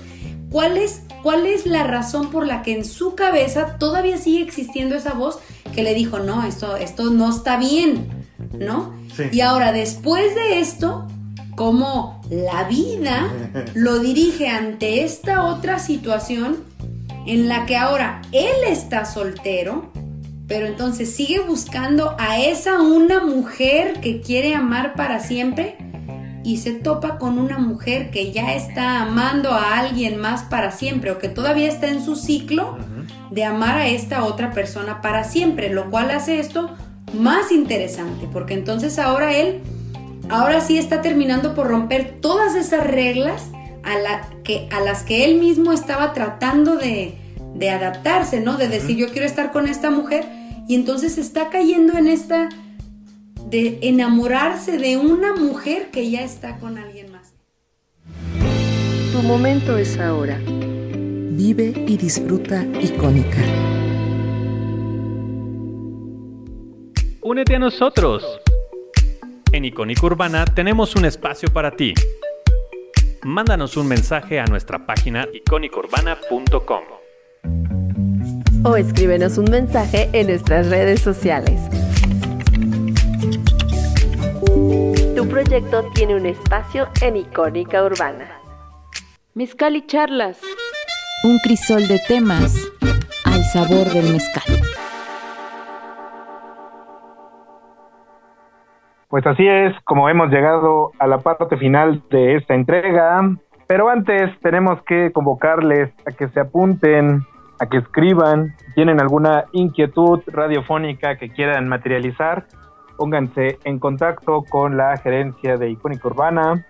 [0.49, 4.95] ¿cuál es, cuál es la razón por la que en su cabeza todavía sigue existiendo
[4.95, 5.37] esa voz
[5.75, 8.07] que le dijo, no, esto, esto no está bien,
[8.57, 8.95] ¿no?
[9.15, 9.25] Sí.
[9.31, 11.07] Y ahora, después de esto,
[11.55, 13.31] como la vida
[13.75, 16.63] lo dirige ante esta otra situación
[17.25, 19.91] en la que ahora él está soltero,
[20.47, 25.77] pero entonces sigue buscando a esa una mujer que quiere amar para siempre
[26.43, 31.11] y se topa con una mujer que ya está amando a alguien más para siempre
[31.11, 32.77] o que todavía está en su ciclo
[33.29, 36.71] de amar a esta otra persona para siempre, lo cual hace esto
[37.13, 39.61] más interesante, porque entonces ahora él,
[40.29, 43.49] ahora sí está terminando por romper todas esas reglas
[43.83, 47.17] a, la que, a las que él mismo estaba tratando de,
[47.55, 48.57] de adaptarse, ¿no?
[48.57, 50.25] De decir, yo quiero estar con esta mujer,
[50.67, 52.49] y entonces está cayendo en esta
[53.49, 57.33] de enamorarse de una mujer que ya está con alguien más.
[59.11, 60.39] Tu momento es ahora.
[60.45, 63.41] Vive y disfruta icónica.
[67.21, 68.23] Únete a nosotros.
[69.53, 71.93] En Icónica Urbana tenemos un espacio para ti.
[73.23, 76.83] Mándanos un mensaje a nuestra página icónicaurbana.com.
[78.63, 81.59] o escríbenos un mensaje en nuestras redes sociales.
[85.15, 88.31] Tu proyecto tiene un espacio en Icónica Urbana.
[89.33, 90.37] Mezcal y charlas.
[91.23, 92.55] Un crisol de temas
[93.25, 94.70] al sabor del mezcal.
[99.11, 103.19] Pues así es como hemos llegado a la parte final de esta entrega,
[103.67, 107.21] pero antes tenemos que convocarles a que se apunten,
[107.59, 112.45] a que escriban, si tienen alguna inquietud radiofónica que quieran materializar,
[112.95, 116.65] pónganse en contacto con la gerencia de Icónica Urbana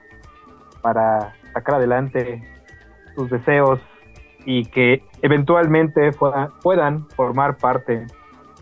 [0.82, 2.42] para sacar adelante
[3.14, 3.80] sus deseos
[4.46, 6.10] y que eventualmente
[6.64, 8.08] puedan formar parte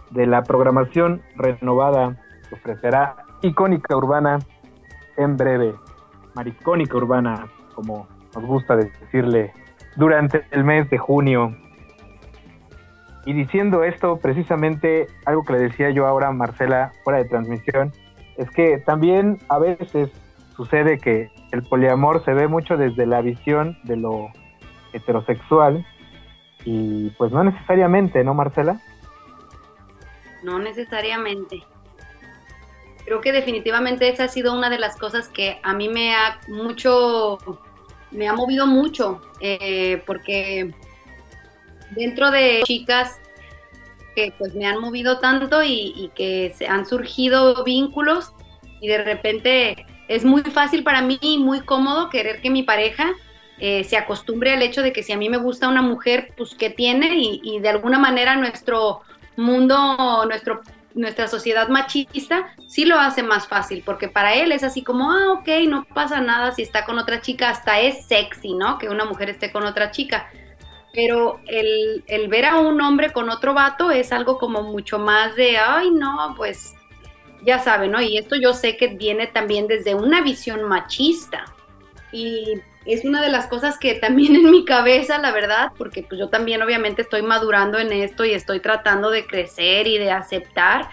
[0.10, 2.18] de la programación renovada
[2.50, 4.40] que ofrecerá icónica urbana
[5.18, 5.76] en breve,
[6.34, 9.54] maricónica urbana, como nos gusta decirle,
[9.96, 11.56] durante el mes de junio.
[13.26, 17.92] Y diciendo esto, precisamente algo que le decía yo ahora a Marcela fuera de transmisión,
[18.38, 20.10] es que también a veces
[20.56, 24.30] sucede que el poliamor se ve mucho desde la visión de lo
[24.94, 25.86] heterosexual
[26.66, 28.80] y pues no necesariamente, ¿no, Marcela?
[30.44, 31.64] No necesariamente
[33.10, 36.40] creo que definitivamente esa ha sido una de las cosas que a mí me ha
[36.48, 37.40] mucho,
[38.12, 40.72] me ha movido mucho, eh, porque
[41.96, 43.20] dentro de chicas
[44.16, 48.32] que pues me han movido tanto y, que se han surgido vínculos
[48.80, 53.10] y de repente es muy fácil para mí y muy cómodo querer que mi pareja
[53.58, 56.54] eh, se acostumbre al hecho de que si a mí me gusta una mujer, pues
[56.54, 59.02] que tiene y, y de alguna manera nuestro
[59.36, 60.62] mundo, nuestro
[60.94, 65.34] nuestra sociedad machista sí lo hace más fácil, porque para él es así como, ah,
[65.34, 68.78] ok, no pasa nada si está con otra chica, hasta es sexy, ¿no?
[68.78, 70.30] Que una mujer esté con otra chica.
[70.94, 75.36] Pero el, el ver a un hombre con otro vato es algo como mucho más
[75.36, 76.74] de, ay, no, pues
[77.44, 78.02] ya saben, ¿no?
[78.02, 81.46] Y esto yo sé que viene también desde una visión machista.
[82.12, 82.62] Y
[82.94, 86.30] es una de las cosas que también en mi cabeza, la verdad, porque pues yo
[86.30, 90.90] también obviamente estoy madurando en esto y estoy tratando de crecer y de aceptar,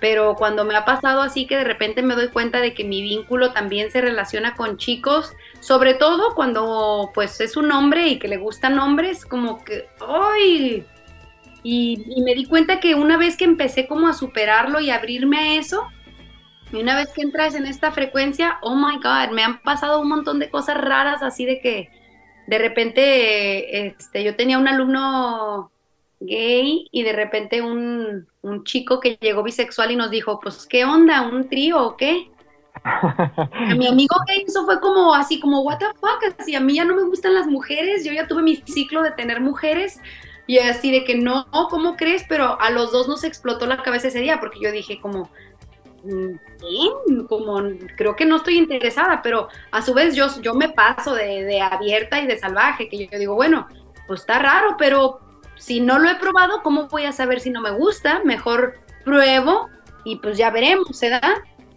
[0.00, 3.02] pero cuando me ha pasado así que de repente me doy cuenta de que mi
[3.02, 8.28] vínculo también se relaciona con chicos, sobre todo cuando pues es un hombre y que
[8.28, 10.84] le gustan hombres, como que, ¡ay!
[11.62, 15.58] Y, me di cuenta que una vez que empecé como a superarlo y abrirme a
[15.58, 15.88] eso,
[16.74, 20.08] y una vez que entras en esta frecuencia, oh my God, me han pasado un
[20.08, 21.90] montón de cosas raras así de que
[22.46, 25.70] de repente este, yo tenía un alumno
[26.20, 30.84] gay y de repente un, un chico que llegó bisexual y nos dijo, pues, ¿qué
[30.84, 31.22] onda?
[31.22, 32.30] ¿Un trío o qué?
[32.82, 36.74] A mi amigo gay eso fue como así como what the fuck, así a mí
[36.74, 40.00] ya no me gustan las mujeres, yo ya tuve mi ciclo de tener mujeres
[40.46, 42.24] y así de que no, ¿cómo crees?
[42.28, 45.30] Pero a los dos nos explotó la cabeza ese día porque yo dije como
[47.28, 47.62] como
[47.96, 52.20] creo que no estoy interesada, pero a su vez yo, yo me paso de, abierta
[52.20, 53.66] y de salvaje, que yo, digo, bueno,
[54.06, 55.20] pues está raro, pero
[55.56, 58.22] si no lo he probado, ¿cómo voy a saber si no me gusta?
[58.24, 59.68] Mejor pruebo
[60.04, 61.10] y pues ya veremos, ¿se?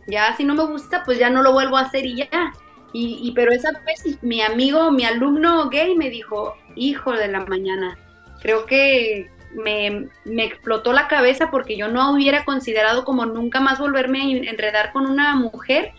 [0.08, 2.54] Ya si no me gusta, pues ya no lo vuelvo a hacer y ya.
[2.94, 7.96] Y pero esa vez mi amigo, mi alumno gay me dijo, hijo de la mañana,
[8.42, 14.22] creo que me, explotó la cabeza porque yo no hubiera considerado como nunca más volverme
[14.22, 15.94] a enredar con una mujer,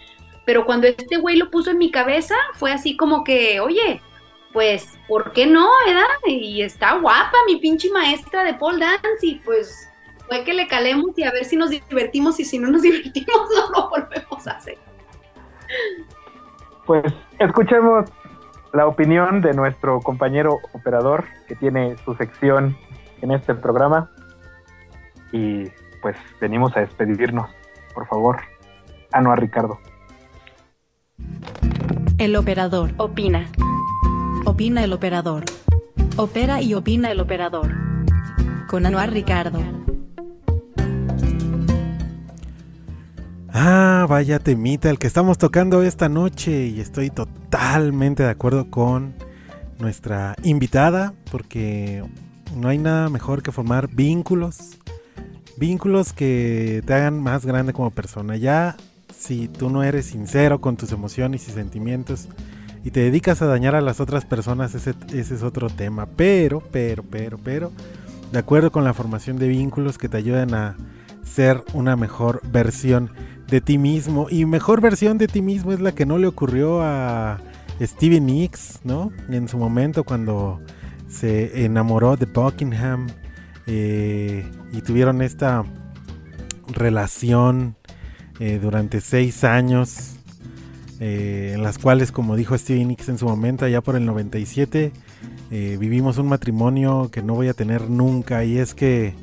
[0.45, 4.01] pero cuando este güey lo puso en mi cabeza fue así como que, oye,
[4.53, 6.07] pues, ¿por qué no, edad?
[6.27, 9.89] Y está guapa mi pinche maestra de pole dance y pues
[10.27, 13.49] fue que le calemos y a ver si nos divertimos y si no nos divertimos
[13.55, 14.79] no lo volvemos a hacer.
[16.87, 18.09] Pues escuchemos
[18.73, 22.77] la opinión de nuestro compañero operador que tiene su sección
[23.23, 24.11] en este programa.
[25.33, 25.65] Y
[26.03, 27.51] pues venimos a despedirnos,
[27.95, 28.39] por favor.
[29.13, 29.79] Ah, no, a Ricardo.
[32.19, 32.91] El operador.
[32.97, 33.47] Opina.
[34.45, 35.45] Opina el operador.
[36.17, 37.73] Opera y opina el operador.
[38.69, 39.61] Con Anuar Ricardo.
[43.53, 49.15] Ah, vaya temita el que estamos tocando esta noche y estoy totalmente de acuerdo con
[49.79, 52.05] nuestra invitada porque
[52.55, 54.79] no hay nada mejor que formar vínculos.
[55.57, 58.37] Vínculos que te hagan más grande como persona.
[58.37, 58.77] Ya
[59.17, 62.29] si tú no eres sincero con tus emociones y sentimientos
[62.85, 66.07] y te dedicas a dañar a las otras personas, ese, es otro tema.
[66.17, 67.73] Pero, pero, pero, pero,
[68.33, 70.77] de acuerdo con la formación de vínculos que te ayuden a
[71.25, 73.11] ser una mejor versión
[73.49, 74.29] de ti mismo.
[74.31, 77.41] Y mejor versión de ti mismo es la que no le ocurrió a
[77.81, 79.13] Steven Nicks, ¿no?
[79.29, 80.61] En su momento cuando
[81.09, 83.07] se enamoró de Buckingham
[83.67, 85.65] eh, y tuvieron esta
[86.69, 87.77] relación
[88.39, 90.17] eh, durante seis años,
[91.01, 94.93] eh, en las cuales, como dijo Stevie Nicks en su momento, allá por el 97,
[95.51, 99.15] vivimos un matrimonio que no voy a tener nunca y es que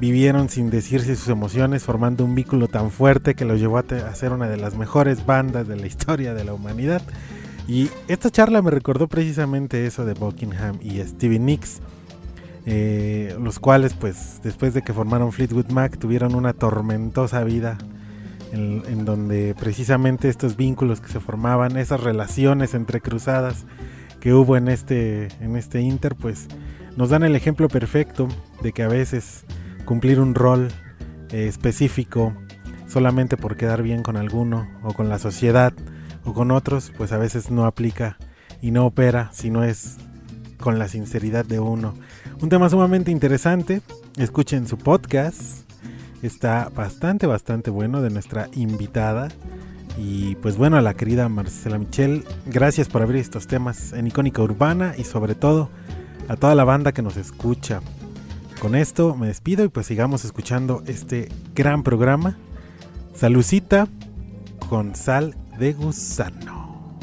[0.00, 4.14] vivieron sin decirse sus emociones, formando un vínculo tan fuerte que los llevó a, a
[4.16, 7.02] ser una de las mejores bandas de la historia de la humanidad.
[7.68, 11.80] Y esta charla me recordó precisamente eso de Buckingham y Stevie Nicks,
[12.64, 17.76] eh, los cuales pues después de que formaron Fleetwood Mac tuvieron una tormentosa vida
[18.52, 23.66] en, donde precisamente estos vínculos que se formaban, esas relaciones entrecruzadas
[24.20, 26.48] que hubo en este, en este Inter, pues
[26.96, 28.28] nos dan el ejemplo perfecto
[28.62, 29.44] de que a veces
[29.84, 30.68] cumplir un rol
[31.30, 32.34] eh, específico
[32.86, 35.74] solamente por quedar bien con alguno o con la sociedad
[36.34, 38.16] con otros, pues a veces no aplica
[38.60, 39.96] y no opera si no es
[40.58, 41.94] con la sinceridad de uno.
[42.40, 43.80] Un tema sumamente interesante,
[44.16, 45.68] escuchen su podcast,
[46.22, 49.28] está bastante, bastante bueno de nuestra invitada.
[49.96, 54.42] Y pues bueno, a la querida Marcela Michel, gracias por abrir estos temas en Icónica
[54.42, 55.70] Urbana y sobre todo
[56.28, 57.80] a toda la banda que nos escucha.
[58.60, 62.36] Con esto me despido y pues sigamos escuchando este gran programa.
[63.14, 63.88] Salucita
[64.68, 66.96] con sal de gusano.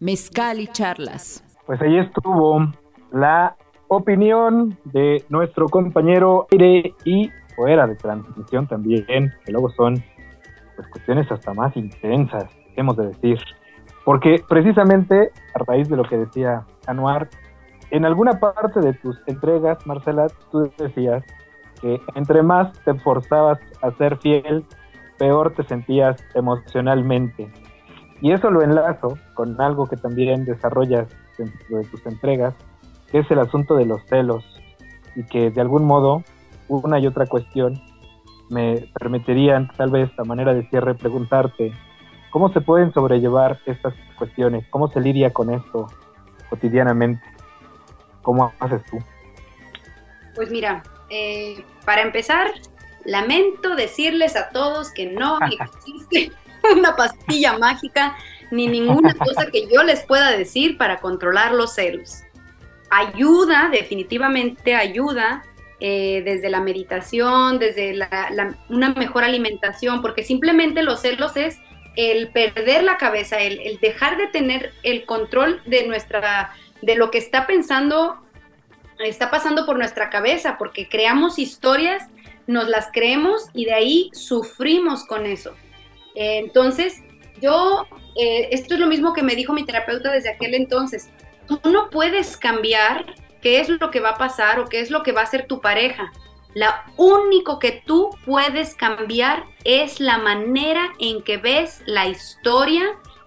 [0.00, 1.44] Mezcal y charlas.
[1.66, 2.72] Pues ahí estuvo
[3.12, 3.56] la
[3.88, 10.02] opinión de nuestro compañero aire y fuera de transmisión también, que luego son
[10.76, 13.38] pues, cuestiones hasta más intensas, hemos de decir.
[14.04, 17.28] Porque precisamente a raíz de lo que decía Anuar,
[17.90, 21.22] en alguna parte de tus entregas, Marcela, tú decías
[21.82, 24.64] que entre más te forzabas a ser fiel,
[25.18, 27.50] peor te sentías emocionalmente.
[28.20, 32.54] Y eso lo enlazo con algo que también desarrollas dentro de tus entregas,
[33.10, 34.44] que es el asunto de los celos,
[35.14, 36.22] y que de algún modo
[36.68, 37.80] una y otra cuestión
[38.50, 41.72] me permitirían, tal vez a manera de cierre, preguntarte
[42.30, 45.86] cómo se pueden sobrellevar estas cuestiones, cómo se lidia con esto
[46.48, 47.22] cotidianamente,
[48.22, 48.98] cómo haces tú.
[50.34, 52.48] Pues mira, eh, para empezar,
[53.04, 56.32] lamento decirles a todos que no existe
[56.76, 58.16] una pastilla mágica
[58.50, 62.22] ni ninguna cosa que yo les pueda decir para controlar los celos.
[62.90, 65.44] Ayuda, definitivamente ayuda,
[65.80, 71.58] eh, desde la meditación, desde la- la- una mejor alimentación, porque simplemente los celos es
[71.96, 77.10] el perder la cabeza, el, el dejar de tener el control de nuestra, de lo
[77.10, 78.16] que está pensando,
[78.98, 82.04] está pasando por nuestra cabeza, porque creamos historias,
[82.48, 85.54] nos las creemos y de ahí sufrimos con eso.
[86.16, 87.02] Entonces,
[87.40, 87.86] yo,
[88.16, 91.10] eh, esto es lo mismo que me dijo mi terapeuta desde aquel entonces,
[91.46, 95.02] tú no puedes cambiar qué es lo que va a pasar o qué es lo
[95.02, 96.10] que va a hacer tu pareja.
[96.54, 102.82] La único que tú puedes cambiar es la manera en que ves la historia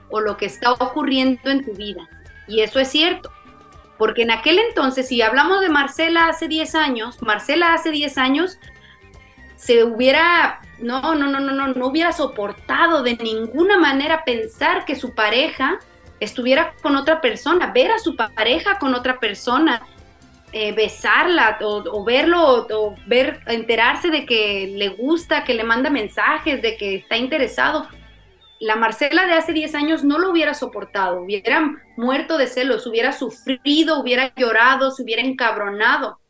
[0.10, 2.10] o lo que está ocurriendo en tu vida.
[2.48, 3.32] Y eso es cierto.
[3.98, 8.58] Porque en aquel entonces, si hablamos de Marcela hace 10 años, Marcela hace 10 años
[9.62, 14.96] se hubiera, no, no, no, no, no, no hubiera soportado de ninguna manera pensar que
[14.96, 15.80] su pareja
[16.20, 19.84] estuviera con otra persona, ver a su pareja con otra persona,
[20.52, 25.92] eh, besarla o, verlo o, o ver, enterarse de que le gusta, que le manda
[25.92, 27.88] mensajes, de que está interesado.
[28.60, 33.12] La Marcela de hace 10 años no lo hubiera soportado, hubiera muerto de celos, hubiera
[33.12, 36.21] sufrido, hubiera llorado, se hubiera encabronado.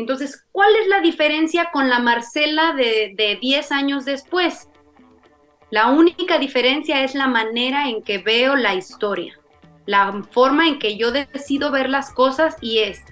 [0.00, 4.68] Entonces, ¿cuál es la diferencia con la Marcela de, de 10 años después?
[5.70, 9.38] La única diferencia es la manera en que veo la historia,
[9.86, 13.04] la forma en que yo decido ver las cosas y es,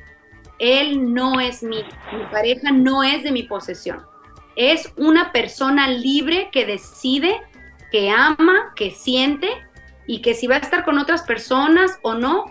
[0.58, 4.02] él no es mi, mi pareja no es de mi posesión.
[4.56, 7.40] Es una persona libre que decide,
[7.92, 9.48] que ama, que siente
[10.06, 12.46] y que si va a estar con otras personas o no,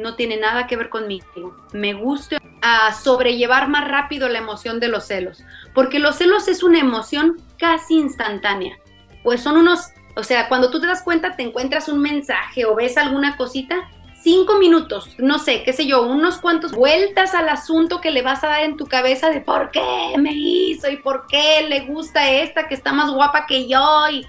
[0.00, 1.56] no tiene nada que ver conmigo.
[1.72, 5.42] Me gusta a sobrellevar más rápido la emoción de los celos,
[5.74, 8.76] porque los celos es una emoción casi instantánea.
[9.22, 12.74] Pues son unos, o sea, cuando tú te das cuenta, te encuentras un mensaje o
[12.74, 13.88] ves alguna cosita,
[14.22, 18.44] cinco minutos, no sé, qué sé yo, unos cuantos vueltas al asunto que le vas
[18.44, 22.30] a dar en tu cabeza de por qué me hizo y por qué le gusta
[22.30, 24.08] esta que está más guapa que yo.
[24.10, 24.26] Y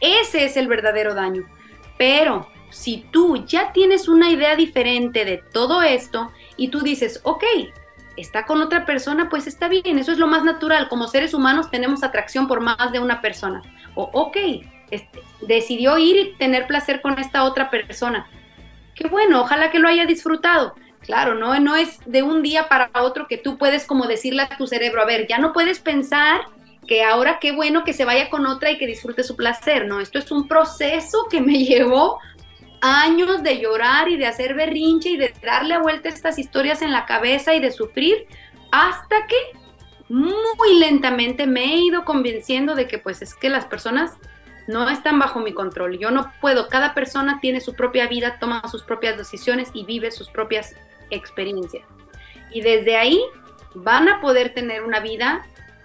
[0.00, 1.44] ese es el verdadero daño.
[1.98, 7.44] Pero si tú ya tienes una idea diferente de todo esto y tú dices, ok,
[8.16, 10.88] está con otra persona, pues está bien, eso es lo más natural.
[10.88, 13.62] Como seres humanos tenemos atracción por más de una persona.
[13.94, 14.36] O, ok,
[14.90, 18.28] este, decidió ir y tener placer con esta otra persona.
[18.94, 20.74] Qué bueno, ojalá que lo haya disfrutado.
[21.00, 24.56] Claro, no, no es de un día para otro que tú puedes como decirle a
[24.56, 26.40] tu cerebro, a ver, ya no puedes pensar
[26.86, 29.86] que ahora qué bueno que se vaya con otra y que disfrute su placer.
[29.86, 32.18] No, esto es un proceso que me llevó
[32.86, 37.04] años de llorar y de hacer berrinche y de darle vuelta estas historias en la
[37.04, 38.26] cabeza y de sufrir
[38.70, 39.36] hasta que
[40.08, 44.12] muy lentamente me he ido convenciendo de que pues es que las personas
[44.68, 45.98] no están bajo mi control.
[45.98, 50.10] Yo no puedo, cada persona tiene su propia vida, toma sus propias decisiones y vive
[50.10, 50.76] sus propias
[51.10, 51.84] experiencias.
[52.52, 53.20] Y desde ahí
[53.74, 55.44] van a poder tener una vida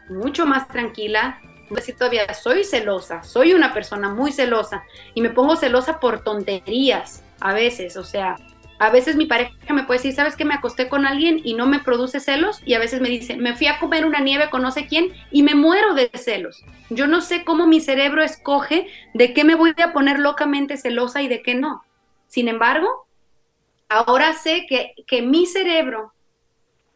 [0.10, 1.40] mucho más tranquila.
[1.72, 7.24] Decir todavía, soy celosa, soy una persona muy celosa y me pongo celosa por tonterías
[7.40, 8.36] a veces, o sea,
[8.82, 11.68] a veces mi pareja me puede decir, ¿sabes que me acosté con alguien y no
[11.68, 12.62] me produce celos?
[12.66, 15.14] Y a veces me dice, me fui a comer una nieve con no sé quién
[15.30, 16.66] y me muero de celos.
[16.90, 21.22] Yo no sé cómo mi cerebro escoge de qué me voy a poner locamente celosa
[21.22, 21.84] y de qué no.
[22.26, 23.06] Sin embargo,
[23.88, 26.14] ahora sé que, que mi cerebro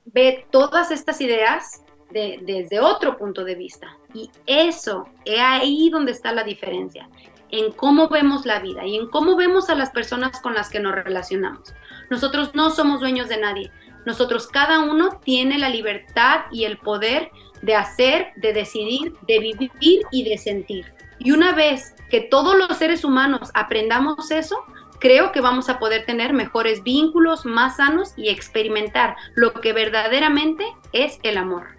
[0.05, 3.95] ve todas estas ideas desde otro punto de vista.
[4.15, 7.09] Y eso, es ahí donde está la diferencia
[7.51, 10.79] en cómo vemos la vida y en cómo vemos a las personas con las que
[10.79, 11.73] nos relacionamos.
[12.09, 13.71] Nosotros no somos dueños de nadie.
[14.05, 17.29] Nosotros cada uno tiene la libertad y el poder
[17.61, 20.93] de hacer, de decidir, de vivir y de sentir.
[21.19, 24.63] Y una vez que todos los seres humanos aprendamos eso,
[24.99, 30.65] creo que vamos a poder tener mejores vínculos, más sanos y experimentar lo que verdaderamente
[30.93, 31.74] es el amor.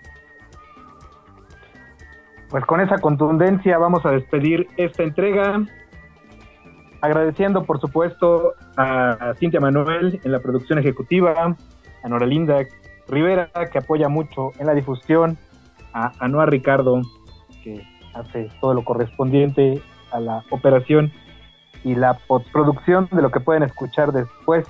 [2.51, 5.65] Pues con esa contundencia vamos a despedir esta entrega.
[7.01, 11.57] Agradeciendo, por supuesto, a Cintia Manuel en la producción ejecutiva,
[12.03, 12.65] a Nora Linda
[13.09, 15.37] Rivera, que apoya mucho en la difusión,
[15.93, 17.03] a Anuar Ricardo,
[17.63, 17.83] que
[18.15, 19.83] hace todo lo correspondiente
[20.13, 21.13] a la operación
[21.85, 24.67] y la postproducción de lo que pueden escuchar después,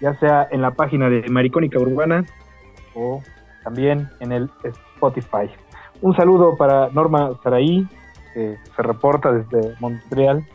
[0.00, 2.24] ya sea en la página de Maricónica Urbana
[2.94, 3.22] o
[3.64, 5.50] también en el Spotify.
[6.02, 7.86] Un saludo para Norma Saraí,
[8.32, 10.46] que se reporta desde Montreal.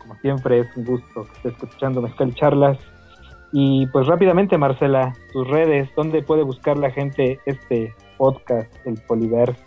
[0.00, 2.78] Como siempre, es un gusto que esté escuchando Mezcal Charlas.
[3.52, 9.58] Y pues rápidamente, Marcela, tus redes, ¿dónde puede buscar la gente este podcast, el Poliverse?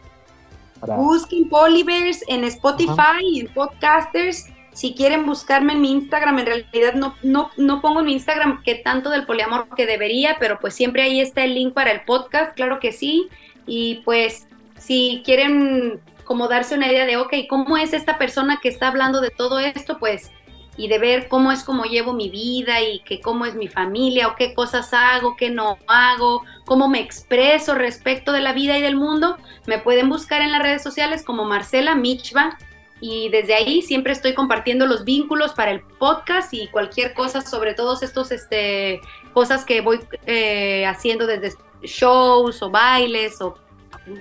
[0.95, 4.47] Busquen Poliverse en Spotify y en Podcasters.
[4.71, 8.63] Si quieren buscarme en mi Instagram, en realidad no, no, no pongo en mi Instagram
[8.63, 12.01] que tanto del poliamor que debería, pero pues siempre ahí está el link para el
[12.01, 13.27] podcast, claro que sí.
[13.67, 14.47] Y pues
[14.81, 19.21] si quieren como darse una idea de, ok, ¿cómo es esta persona que está hablando
[19.21, 19.99] de todo esto?
[19.99, 20.31] Pues,
[20.77, 24.27] y de ver cómo es como llevo mi vida y que cómo es mi familia
[24.27, 28.81] o qué cosas hago, qué no hago, cómo me expreso respecto de la vida y
[28.81, 32.57] del mundo, me pueden buscar en las redes sociales como Marcela Michva
[33.01, 37.73] y desde ahí siempre estoy compartiendo los vínculos para el podcast y cualquier cosa sobre
[37.73, 39.01] todos estos este,
[39.33, 41.53] cosas que voy eh, haciendo desde
[41.83, 43.55] shows o bailes o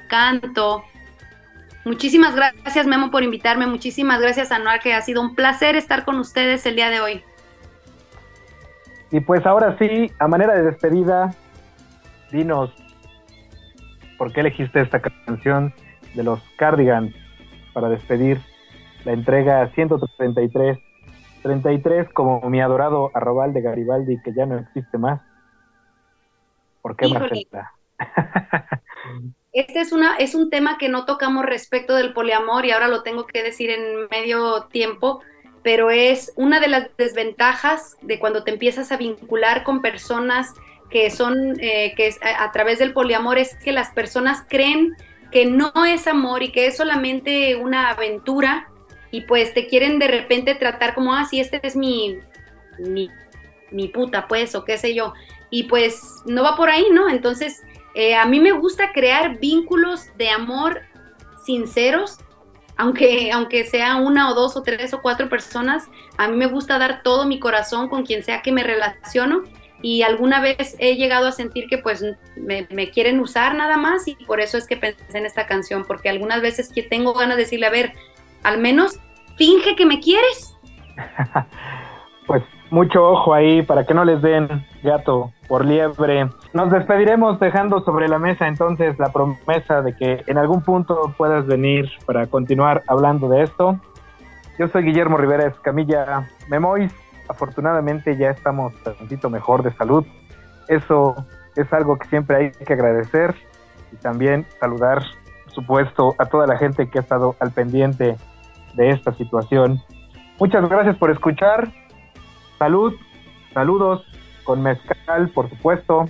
[0.08, 0.84] canto.
[1.84, 6.18] Muchísimas gracias Memo por invitarme, muchísimas gracias Anuar, que ha sido un placer estar con
[6.18, 7.24] ustedes el día de hoy.
[9.10, 11.34] Y pues ahora sí, a manera de despedida,
[12.30, 12.70] dinos,
[14.18, 15.74] ¿por qué elegiste esta canción
[16.14, 17.14] de los Cardigans
[17.72, 18.40] para despedir
[19.04, 20.78] la entrega 133?
[21.42, 25.20] 33 como mi adorado arrobal de Garibaldi que ya no existe más.
[26.82, 27.72] ¿Por qué Marcela?
[29.52, 33.02] Este es, una, es un tema que no tocamos respecto del poliamor y ahora lo
[33.02, 35.20] tengo que decir en medio tiempo,
[35.62, 40.54] pero es una de las desventajas de cuando te empiezas a vincular con personas
[40.88, 44.96] que son, eh, que a, través del poliamor es que las personas creen
[45.30, 48.68] que no es amor y que es solamente una aventura
[49.10, 52.18] y pues te quieren de repente tratar como, ah, este es mi,
[52.78, 53.10] mi,
[53.70, 55.12] mi puta, pues, o qué sé yo.
[55.50, 57.08] Y pues no va por ahí, ¿no?
[57.08, 57.62] Entonces
[57.94, 60.82] eh, a mí me gusta crear vínculos de amor
[61.44, 62.18] sinceros,
[62.76, 65.88] aunque, aunque sea una o dos o tres o cuatro personas,
[66.18, 69.42] a mí me gusta dar todo mi corazón con quien sea que me relaciono
[69.82, 72.04] y alguna vez he llegado a sentir que pues
[72.36, 75.84] me, me, quieren usar nada más y por eso es que pensé en esta canción,
[75.86, 77.94] porque algunas veces que tengo ganas de decirle, a ver,
[78.42, 79.00] al menos
[79.36, 80.54] finge que me quieres.
[82.26, 86.30] pues mucho ojo ahí para que no les den gato por liebre.
[86.54, 91.44] Nos despediremos dejando sobre la mesa entonces la promesa de que en algún punto puedas
[91.44, 93.76] venir para continuar hablando de esto.
[94.60, 96.92] Yo soy Guillermo Rivera Escamilla Memois.
[97.28, 100.06] Afortunadamente ya estamos tantito mejor de salud.
[100.68, 101.16] Eso
[101.56, 103.34] es algo que siempre hay que agradecer
[103.90, 105.02] y también saludar,
[105.46, 108.16] por supuesto, a toda la gente que ha estado al pendiente
[108.74, 109.80] de esta situación.
[110.38, 111.72] Muchas gracias por escuchar.
[112.56, 112.94] Salud,
[113.52, 114.06] saludos
[114.44, 116.06] con mezcal, por supuesto.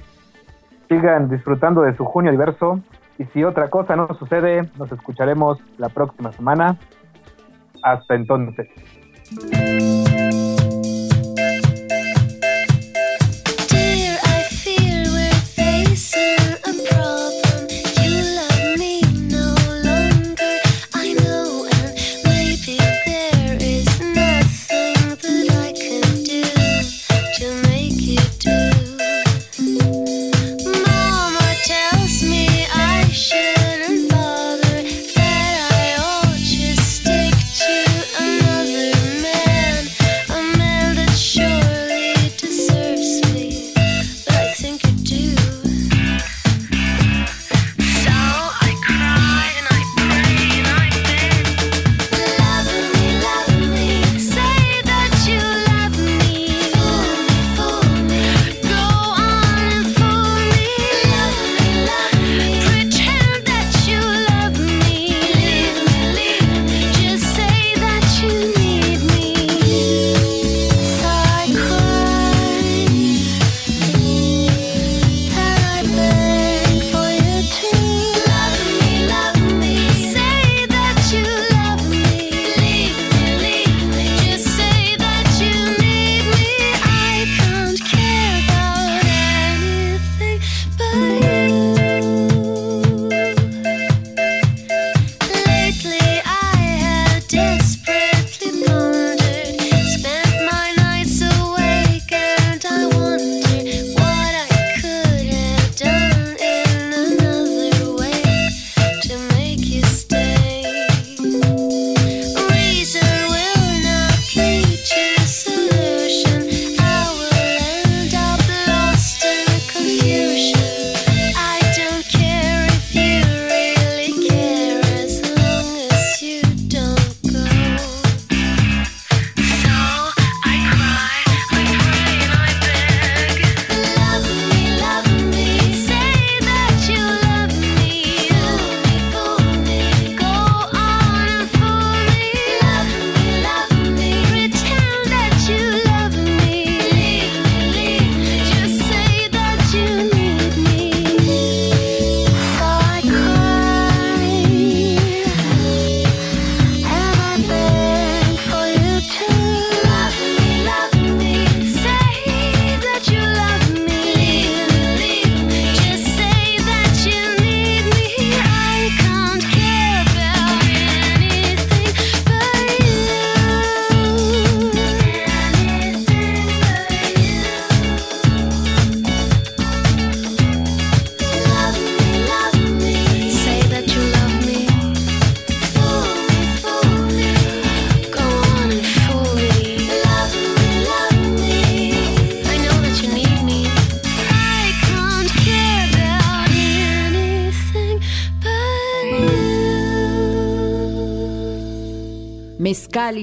[0.88, 2.80] Sigan disfrutando de su junio diverso.
[3.18, 6.78] Y si otra cosa no sucede, nos escucharemos la próxima semana.
[7.82, 8.68] Hasta entonces.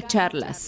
[0.08, 0.66] Charlas.